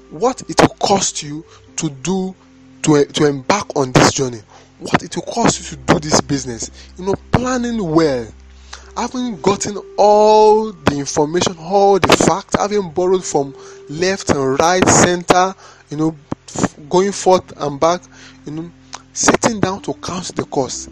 what 0.09 0.41
it 0.49 0.61
will 0.61 0.75
cost 0.79 1.23
you 1.23 1.43
to 1.77 1.89
do 1.89 2.35
to, 2.83 3.05
to 3.05 3.25
embark 3.25 3.75
on 3.75 3.91
this 3.91 4.13
journey, 4.13 4.41
what 4.79 5.01
it 5.03 5.15
will 5.15 5.23
cost 5.23 5.59
you 5.59 5.77
to 5.77 5.93
do 5.93 5.99
this 5.99 6.21
business. 6.21 6.69
You 6.97 7.05
know, 7.05 7.15
planning 7.31 7.91
well, 7.91 8.27
having 8.95 9.39
gotten 9.41 9.77
all 9.97 10.71
the 10.71 10.95
information, 10.97 11.55
all 11.59 11.99
the 11.99 12.07
facts, 12.15 12.55
having 12.57 12.89
borrowed 12.91 13.23
from 13.23 13.55
left 13.89 14.29
and 14.29 14.59
right, 14.59 14.87
center, 14.87 15.55
you 15.89 15.97
know, 15.97 16.15
going 16.89 17.11
forth 17.11 17.51
and 17.61 17.79
back, 17.79 18.01
you 18.45 18.51
know, 18.51 18.71
sitting 19.13 19.59
down 19.59 19.81
to 19.81 19.93
count 19.95 20.35
the 20.35 20.43
cost. 20.45 20.89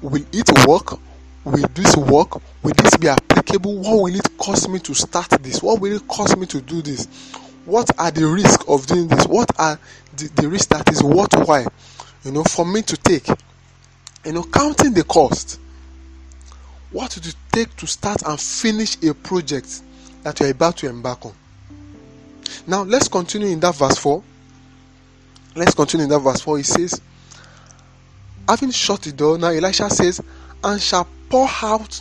Will 0.00 0.24
it 0.32 0.66
work? 0.66 0.98
Will 1.44 1.66
this 1.74 1.96
work? 1.96 2.34
Will 2.62 2.74
this 2.76 2.96
be 2.96 3.08
applicable? 3.08 3.78
What 3.78 4.02
will 4.02 4.14
it 4.14 4.38
cost 4.38 4.68
me 4.68 4.78
to 4.80 4.94
start 4.94 5.30
this? 5.42 5.62
What 5.62 5.80
will 5.80 5.96
it 5.96 6.06
cost 6.08 6.36
me 6.36 6.46
to 6.46 6.60
do 6.60 6.82
this? 6.82 7.06
What 7.64 7.90
are 7.98 8.10
the 8.10 8.26
risks 8.26 8.64
of 8.66 8.86
doing 8.86 9.08
this? 9.08 9.26
What 9.26 9.50
are 9.58 9.78
the, 10.16 10.28
the 10.28 10.48
risks 10.48 10.68
that 10.68 10.90
is 10.90 11.02
worthwhile 11.02 11.70
you 12.24 12.32
know 12.32 12.44
for 12.44 12.64
me 12.64 12.82
to 12.82 12.96
take? 12.96 13.26
You 14.24 14.32
know 14.32 14.42
counting 14.42 14.94
the 14.94 15.04
cost 15.04 15.58
what 16.90 17.14
would 17.14 17.26
it 17.26 17.36
take 17.52 17.74
to 17.76 17.86
start 17.86 18.22
and 18.26 18.40
finish 18.40 18.96
a 19.02 19.14
project 19.14 19.82
that 20.22 20.40
you're 20.40 20.50
about 20.50 20.76
to 20.76 20.88
embark 20.88 21.24
on 21.26 21.34
now 22.66 22.82
let's 22.82 23.08
continue 23.08 23.48
in 23.48 23.60
that 23.60 23.74
verse 23.74 23.98
4 23.98 24.22
let's 25.56 25.74
continue 25.74 26.04
in 26.04 26.10
that 26.10 26.20
verse 26.20 26.40
4 26.40 26.58
it 26.60 26.66
says 26.66 27.00
having 28.48 28.70
shut 28.70 29.02
the 29.02 29.12
door, 29.12 29.38
now 29.38 29.48
Elisha 29.48 29.90
says, 29.90 30.22
and 30.64 30.80
shall 30.80 31.06
pour 31.28 31.48
out 31.62 32.00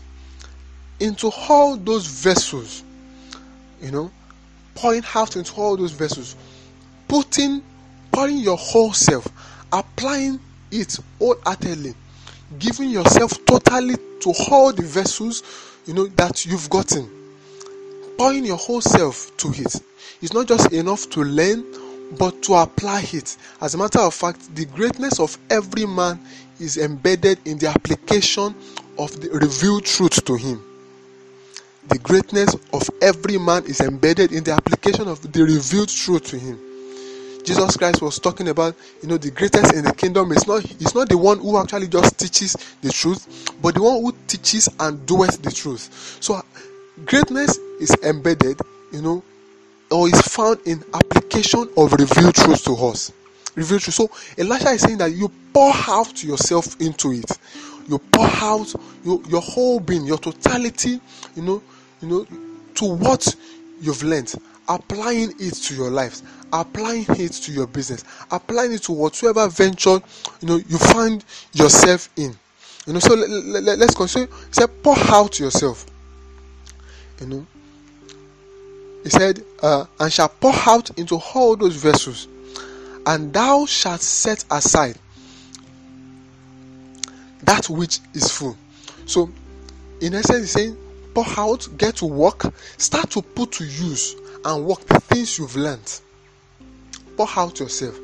into 1.00 1.30
all 1.50 1.76
those 1.76 2.08
vessels. 2.08 2.84
You 3.82 3.91
know, 3.91 4.12
pouring 4.73 5.04
out 5.13 5.36
into 5.36 5.54
all 5.56 5.76
those 5.78 5.91
vessels, 5.91 6.36
putting, 7.08 7.62
pouring 8.12 8.38
your 8.38 8.58
whole 8.58 8.93
self, 8.93 9.28
applying 9.71 10.39
it 10.71 10.97
wholeheartedly, 11.19 11.93
giving 12.60 12.90
yourself 12.90 13.34
totally 13.46 13.96
to 14.22 14.34
all 14.50 14.74
the 14.74 14.84
vessels, 14.84 15.44
you 15.86 15.94
know, 15.94 16.08
that 16.08 16.46
you've 16.46 16.70
gotten. 16.70 17.10
Pouring 18.18 18.46
your 18.46 18.58
whole 18.58 18.82
self 18.82 19.36
to 19.38 19.50
it. 19.50 19.82
It's 20.22 20.34
not 20.34 20.48
just 20.48 20.72
enough 20.74 21.10
to 21.12 21.24
learn 21.24 21.64
but 22.18 22.42
to 22.44 22.56
apply 22.56 23.06
it. 23.12 23.38
As 23.62 23.76
a 23.76 23.78
matter 23.78 24.00
of 24.00 24.14
fact, 24.14 24.56
the 24.56 24.66
greatness 24.66 25.20
of 25.20 25.38
every 25.50 25.86
man 25.86 26.20
is 26.60 26.78
embedded 26.78 27.40
in 27.46 27.58
the 27.58 27.68
application 27.68 28.56
of 28.98 29.20
the 29.22 29.30
revealed 29.30 29.86
truth 29.86 30.24
to 30.26 30.36
him. 30.36 30.64
The 31.90 32.00
greatness 32.00 32.56
of 32.74 32.90
every 33.02 33.38
man 33.38 33.66
is 33.66 33.82
embedded 33.82 34.32
in 34.32 34.44
the 34.44 34.54
application 34.54 35.08
of 35.08 35.32
the 35.32 35.44
revealed 35.44 35.90
truth 35.90 36.24
to 36.32 36.40
him. 36.40 36.60
Jesus 37.48 37.78
Christ 37.78 38.02
was 38.02 38.20
talking 38.20 38.50
about, 38.50 38.76
you 39.02 39.08
know, 39.08 39.16
the 39.16 39.32
greatest 39.32 39.74
in 39.74 39.86
the 39.86 39.94
kingdom 39.94 40.34
is 40.34 40.46
not 40.46 40.66
is 40.82 40.94
not 40.94 41.08
the 41.08 41.18
one 41.18 41.40
who 41.40 41.58
actually 41.58 41.88
just 41.88 42.20
teaches 42.20 42.58
the 42.82 42.90
truth, 42.90 43.56
but 43.62 43.74
the 43.74 43.82
one 43.82 44.02
who 44.02 44.14
teaches 44.28 44.68
and 44.82 45.06
doeth 45.06 45.42
the 45.42 45.50
truth. 45.50 46.18
So 46.20 46.44
greatness 47.06 47.58
is 47.80 47.96
embedded, 48.04 48.60
you 48.92 49.02
know, 49.02 49.24
or 49.90 50.10
is 50.10 50.22
found 50.24 50.60
in 50.66 50.84
application 50.94 51.70
of 51.78 51.94
revealed 51.94 52.36
truth 52.36 52.66
to 52.66 52.74
us. 52.74 53.14
Revealed 53.56 53.80
truth. 53.82 53.96
So 53.96 54.12
Elisha 54.38 54.72
is 54.72 54.82
saying 54.82 54.98
that 54.98 55.14
you 55.14 55.32
pour 55.54 55.72
out 55.88 56.22
yourself 56.26 56.76
into 56.82 57.14
it. 57.14 57.32
You 57.88 57.98
pour 58.12 58.28
out 58.28 58.76
your, 59.06 59.22
your 59.30 59.42
whole 59.42 59.80
being, 59.80 60.06
your 60.06 60.18
totality, 60.18 61.00
you 61.34 61.44
know, 61.44 61.64
you 62.02 62.10
know, 62.10 62.28
to 62.76 62.86
what 62.94 63.34
you've 63.80 64.04
learned, 64.04 64.36
applying 64.69 65.34
it 65.39 65.53
to 65.53 65.75
your 65.75 65.89
lives, 65.89 66.23
applying 66.53 67.06
it 67.10 67.34
to 67.34 67.51
your 67.51 67.67
business, 67.67 68.03
applying 68.32 68.73
it 68.73 68.84
to 68.84 68.91
whatsoever 68.91 69.47
venture 69.47 69.99
you 70.41 70.47
know 70.47 70.58
you 70.58 70.77
find 70.77 71.23
yourself 71.53 72.10
in. 72.17 72.36
You 72.86 72.93
know, 72.93 72.99
so 72.99 73.15
let, 73.15 73.63
let, 73.63 73.80
let's 73.80 73.95
consider 73.95 74.32
say 74.51 74.65
pour 74.84 74.97
out 74.97 75.39
yourself. 75.39 75.86
You 77.19 77.27
know, 77.27 77.47
he 79.03 79.10
said, 79.10 79.43
uh, 79.62 79.86
and 79.99 80.12
shall 80.12 80.30
pour 80.30 80.53
out 80.65 80.97
into 80.99 81.19
all 81.34 81.56
those 81.56 81.75
vessels, 81.75 82.27
and 83.06 83.34
thou 83.34 83.65
shalt 83.65 84.01
set 84.01 84.45
aside 84.51 84.97
that 87.43 87.69
which 87.69 87.99
is 88.13 88.30
full. 88.32 88.58
So, 89.06 89.30
in 90.01 90.13
essence, 90.13 90.39
he's 90.39 90.51
saying, 90.51 90.77
pour 91.13 91.25
out, 91.38 91.67
get 91.77 91.95
to 91.97 92.06
work, 92.06 92.53
start 92.77 93.10
to 93.12 93.21
put 93.21 93.53
to 93.53 93.63
use 93.63 94.15
and 94.45 94.65
work 94.65 94.86
the 94.88 95.00
things 95.00 95.38
you've 95.38 95.56
learned. 95.56 96.02
Pour 97.15 97.28
out 97.36 97.60
yourself, 97.60 97.97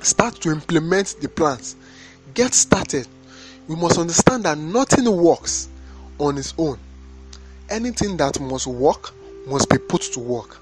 start 0.00 0.34
to 0.42 0.50
implement 0.50 1.16
the 1.20 1.28
plans, 1.28 1.76
get 2.34 2.54
started. 2.54 3.08
We 3.68 3.76
must 3.76 3.98
understand 3.98 4.44
that 4.44 4.58
nothing 4.58 5.10
works 5.10 5.68
on 6.18 6.38
its 6.38 6.54
own. 6.58 6.78
Anything 7.68 8.16
that 8.18 8.38
must 8.40 8.66
work 8.66 9.12
must 9.46 9.68
be 9.68 9.78
put 9.78 10.02
to 10.02 10.20
work. 10.20 10.58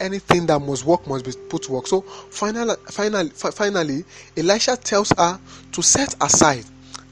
Anything 0.00 0.46
that 0.46 0.60
must 0.60 0.84
work 0.84 1.06
must 1.06 1.24
be 1.24 1.32
put 1.48 1.62
to 1.64 1.72
work. 1.72 1.86
So 1.86 2.02
finally, 2.02 2.74
finally, 2.90 3.30
finally, 3.30 4.04
Elisha 4.36 4.76
tells 4.76 5.10
her 5.16 5.40
to 5.72 5.82
set 5.82 6.14
aside 6.20 6.64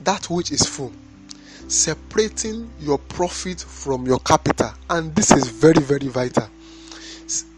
that 0.05 0.29
which 0.29 0.53
is 0.53 0.63
full. 0.63 0.93
Separating 1.73 2.71
your 2.81 2.99
profit 2.99 3.61
from 3.61 4.07
your 4.07 4.19
capital. 4.21 4.71
And 4.91 5.15
this 5.15 5.31
is 5.31 5.49
very 5.49 5.81
very 5.83 6.09
vital. 6.09 6.49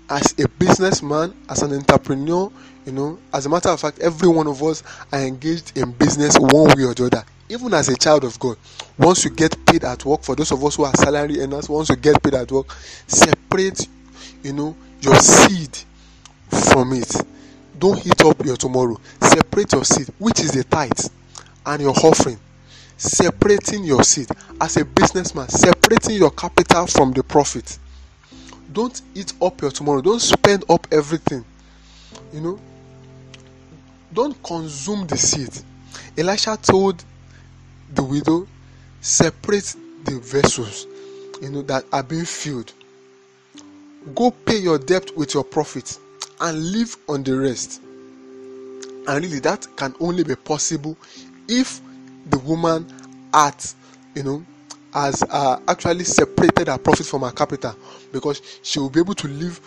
As 0.08 0.34
a 0.38 0.48
businessman 0.48 1.34
as 1.48 1.62
an 1.62 1.72
entrepreneur 1.72 2.50
you 2.86 2.92
know 2.92 3.18
as 3.32 3.46
a 3.46 3.48
matter 3.48 3.70
of 3.70 3.80
fact 3.80 3.98
every 4.00 4.28
one 4.28 4.46
of 4.46 4.62
us 4.62 4.82
are 5.10 5.20
engaged 5.22 5.76
in 5.76 5.90
business 5.92 6.36
one 6.38 6.76
way 6.76 6.84
or 6.84 6.94
the 6.94 7.06
other. 7.06 7.24
Even 7.48 7.74
as 7.74 7.88
a 7.88 7.96
child 7.96 8.24
of 8.24 8.38
god 8.38 8.56
once 8.98 9.24
you 9.24 9.30
get 9.30 9.56
paid 9.66 9.82
at 9.84 10.04
work 10.04 10.22
for 10.22 10.36
those 10.36 10.52
of 10.52 10.62
us 10.64 10.76
who 10.76 10.84
are 10.84 10.94
salary 10.94 11.40
earners 11.40 11.68
once 11.68 11.88
you 11.88 11.96
get 11.96 12.22
paid 12.22 12.34
at 12.34 12.50
work 12.52 12.70
separate 13.06 13.88
you 14.42 14.52
know 14.52 14.76
your 15.00 15.16
seed 15.16 15.76
from 16.50 16.92
it. 16.92 17.12
Don't 17.78 17.98
heat 17.98 18.20
up 18.24 18.44
your 18.44 18.56
tomorrow. 18.56 18.96
Separate 19.20 19.72
your 19.72 19.84
seed 19.84 20.08
which 20.18 20.40
is 20.40 20.52
the 20.52 20.64
tithe 20.64 20.92
and 21.66 21.82
your 21.82 21.92
offering 21.92 22.38
separating 23.04 23.84
your 23.84 24.02
seed 24.02 24.28
as 24.60 24.76
a 24.76 24.84
businessman 24.84 25.48
separating 25.48 26.16
your 26.16 26.30
capital 26.30 26.86
from 26.86 27.12
the 27.12 27.22
profit. 27.22 27.78
Don't 28.72 29.00
eat 29.14 29.32
up 29.40 29.60
your 29.60 29.70
tomorrow. 29.70 30.00
Don't 30.00 30.20
spend 30.20 30.64
up 30.68 30.86
everything. 30.90 31.44
You 32.32 32.40
know 32.40 32.60
don't 34.12 34.40
consume 34.44 35.06
the 35.08 35.16
seed. 35.16 35.50
Elisha 36.16 36.56
told 36.62 37.04
the 37.94 38.02
widow 38.02 38.46
separate 39.00 39.74
the 40.04 40.18
vessels 40.20 40.86
you 41.42 41.50
know 41.50 41.62
that 41.62 41.84
are 41.92 42.02
being 42.02 42.24
filled. 42.24 42.72
Go 44.14 44.30
pay 44.30 44.58
your 44.58 44.78
debt 44.78 45.16
with 45.16 45.34
your 45.34 45.44
profit 45.44 45.98
and 46.40 46.72
live 46.72 46.96
on 47.08 47.22
the 47.22 47.36
rest. 47.36 47.80
And 49.06 49.22
really 49.22 49.40
that 49.40 49.66
can 49.76 49.94
only 50.00 50.24
be 50.24 50.36
possible 50.36 50.96
if 51.48 51.80
the 52.26 52.38
woman 52.38 52.86
at 53.32 53.74
you 54.14 54.22
know 54.22 54.44
has 54.92 55.22
uh, 55.30 55.58
actually 55.66 56.04
separated 56.04 56.68
her 56.68 56.78
profit 56.78 57.06
from 57.06 57.22
her 57.22 57.32
capital 57.32 57.74
because 58.12 58.40
she 58.62 58.78
will 58.78 58.90
be 58.90 59.00
able 59.00 59.14
to 59.14 59.28
live 59.28 59.60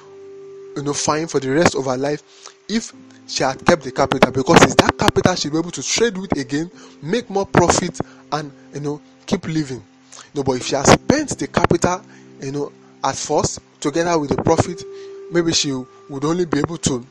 you 0.75 0.83
know 0.83 0.93
fine 0.93 1.27
for 1.27 1.39
the 1.39 1.49
rest 1.49 1.75
of 1.75 1.85
her 1.85 1.97
life 1.97 2.23
if 2.69 2.93
she 3.27 3.43
had 3.43 3.63
kept 3.65 3.83
the 3.83 3.91
capital 3.91 4.31
because 4.31 4.61
it's 4.63 4.75
that 4.75 4.97
capital 4.97 5.35
she'll 5.35 5.51
be 5.51 5.57
able 5.57 5.71
to 5.71 5.83
trade 5.83 6.17
with 6.17 6.31
again 6.37 6.69
make 7.01 7.29
more 7.29 7.45
profit 7.45 7.99
and 8.31 8.51
you 8.73 8.79
know 8.79 9.01
keep 9.25 9.45
living. 9.47 9.83
You 10.17 10.23
know 10.35 10.43
but 10.43 10.53
if 10.53 10.65
she 10.65 10.75
has 10.75 10.89
spent 10.91 11.37
the 11.37 11.47
capital 11.47 12.01
you 12.41 12.51
know 12.51 12.71
at 13.03 13.15
first 13.15 13.59
together 13.79 14.17
with 14.17 14.29
the 14.35 14.41
profit 14.41 14.81
maybe 15.31 15.51
she 15.53 15.71
would 15.73 16.23
only 16.23 16.45
be 16.45 16.59
able 16.59 16.77
to 16.77 17.05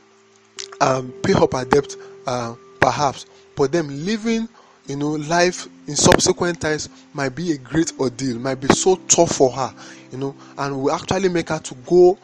um, 0.80 1.12
pay 1.22 1.34
up 1.34 1.52
her 1.52 1.64
debt 1.64 1.94
uh, 2.26 2.54
perhaps. 2.80 3.26
But 3.54 3.72
them 3.72 3.88
living 4.04 4.48
you 4.88 4.96
know 4.96 5.10
life 5.10 5.66
in 5.86 5.96
subsequent 5.96 6.60
times 6.60 6.88
might 7.12 7.34
be 7.34 7.52
a 7.52 7.58
great 7.58 7.92
ordeal 7.98 8.38
might 8.38 8.60
be 8.60 8.68
so 8.68 8.96
tough 9.08 9.36
for 9.36 9.50
her 9.50 9.72
you 10.12 10.18
know 10.18 10.34
and 10.58 10.82
will 10.82 10.92
actually 10.92 11.28
make 11.28 11.48
her 11.48 11.58
to 11.58 11.74
go 11.86 12.18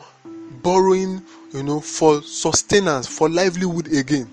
borrowing 0.62 1.20
you 1.52 1.62
know 1.62 1.80
for 1.80 2.22
sustenance 2.22 3.06
for 3.06 3.28
livelihood 3.28 3.92
again 3.92 4.28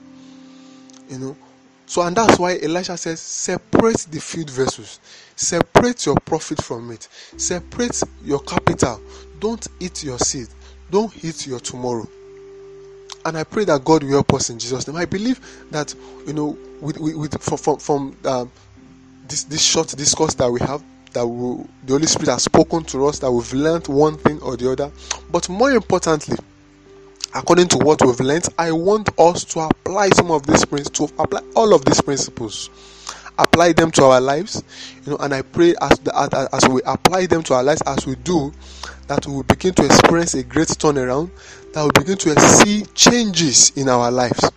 you 1.10 1.18
know. 1.18 1.36
So 1.86 2.04
and 2.04 2.16
that's 2.16 2.38
why 2.38 2.60
elisha 2.62 2.96
says 2.98 3.20
separate 3.20 4.06
the 4.12 4.22
field 4.22 4.52
vessels. 4.52 5.00
Separate 5.36 6.06
your 6.06 6.16
profit 6.24 6.64
from 6.64 6.92
it. 6.92 7.08
Separate 7.38 8.04
your 8.24 8.40
capital. 8.42 9.02
Don't 9.40 9.68
eat 9.80 10.04
your 10.04 10.20
seed. 10.20 10.48
Don't 10.92 11.12
eat 11.26 11.48
your 11.48 11.60
tomorrow 11.60 12.08
and 13.26 13.38
I 13.38 13.44
pray 13.44 13.66
that 13.66 13.84
God 13.84 14.04
will 14.04 14.12
help 14.12 14.34
us 14.34 14.50
in 14.50 14.60
Jesus' 14.60 14.88
name. 14.88 14.98
I 14.98 15.06
believe 15.06 15.40
that 15.72 15.94
you 16.26 16.34
know, 16.34 16.58
with, 16.82 16.98
with, 17.00 17.16
with 17.16 17.42
from 17.42 17.78
from, 17.78 18.18
um, 18.26 18.52
this 19.28 19.44
this 19.44 19.62
short 19.62 19.88
discourse 19.90 20.34
that 20.36 20.50
we 20.50 20.60
have, 20.62 20.84
that 21.14 21.26
we, 21.26 21.64
the 21.86 21.94
Holy 21.94 22.08
Spirit 22.08 22.30
has 22.30 22.44
spoken 22.44 22.84
to 22.86 23.06
us, 23.08 23.20
that 23.20 23.32
we've 23.32 23.54
learned 23.54 23.88
one 23.88 24.18
thing 24.18 24.42
or 24.42 24.58
the 24.58 24.72
other. 24.72 24.92
But 25.32 25.50
more 25.50 25.72
importantly, 25.72 26.38
according 27.34 27.68
to 27.70 27.78
what 27.80 28.02
we've 28.04 28.20
learned, 28.20 28.48
I 28.58 28.72
want 28.72 29.10
us 29.20 29.44
to 29.46 29.62
apply 29.62 30.10
some 30.10 30.32
of 30.32 30.46
these 30.46 30.66
principles, 30.66 31.10
to 31.10 31.22
apply 31.22 31.42
all 31.56 31.74
of 31.74 31.86
these 31.86 32.02
principles 32.02 32.70
apply 33.40 33.74
them 33.74 33.90
to 33.92 34.04
our 34.04 34.22
lives 34.22 34.64
you 35.06 35.12
know 35.12 35.18
and 35.18 35.34
i 35.34 35.42
pray 35.42 35.74
as 35.82 35.98
the, 36.00 36.50
as, 36.54 36.68
we 36.70 36.82
apply 36.86 37.26
them 37.26 37.42
to 37.42 37.54
our 37.54 37.64
lives 37.64 37.82
as 37.88 38.06
we 38.06 38.16
do 38.18 38.52
that 39.08 39.26
we 39.26 39.34
will 39.34 39.44
begin 39.44 39.74
to 39.74 39.84
experience 39.86 40.34
a 40.36 40.44
great 40.44 40.68
turnaround 40.68 41.30
that 41.74 41.84
we 41.84 41.90
begin 42.00 42.18
to 42.18 42.40
see 42.40 42.84
changes 42.96 43.72
in 43.76 43.90
our 43.90 44.10
lives. 44.12 44.52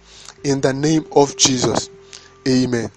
In 0.45 0.61
the 0.61 0.73
name 0.73 1.07
of 1.15 1.37
jesus. 1.37 1.91
Amen 2.49 2.91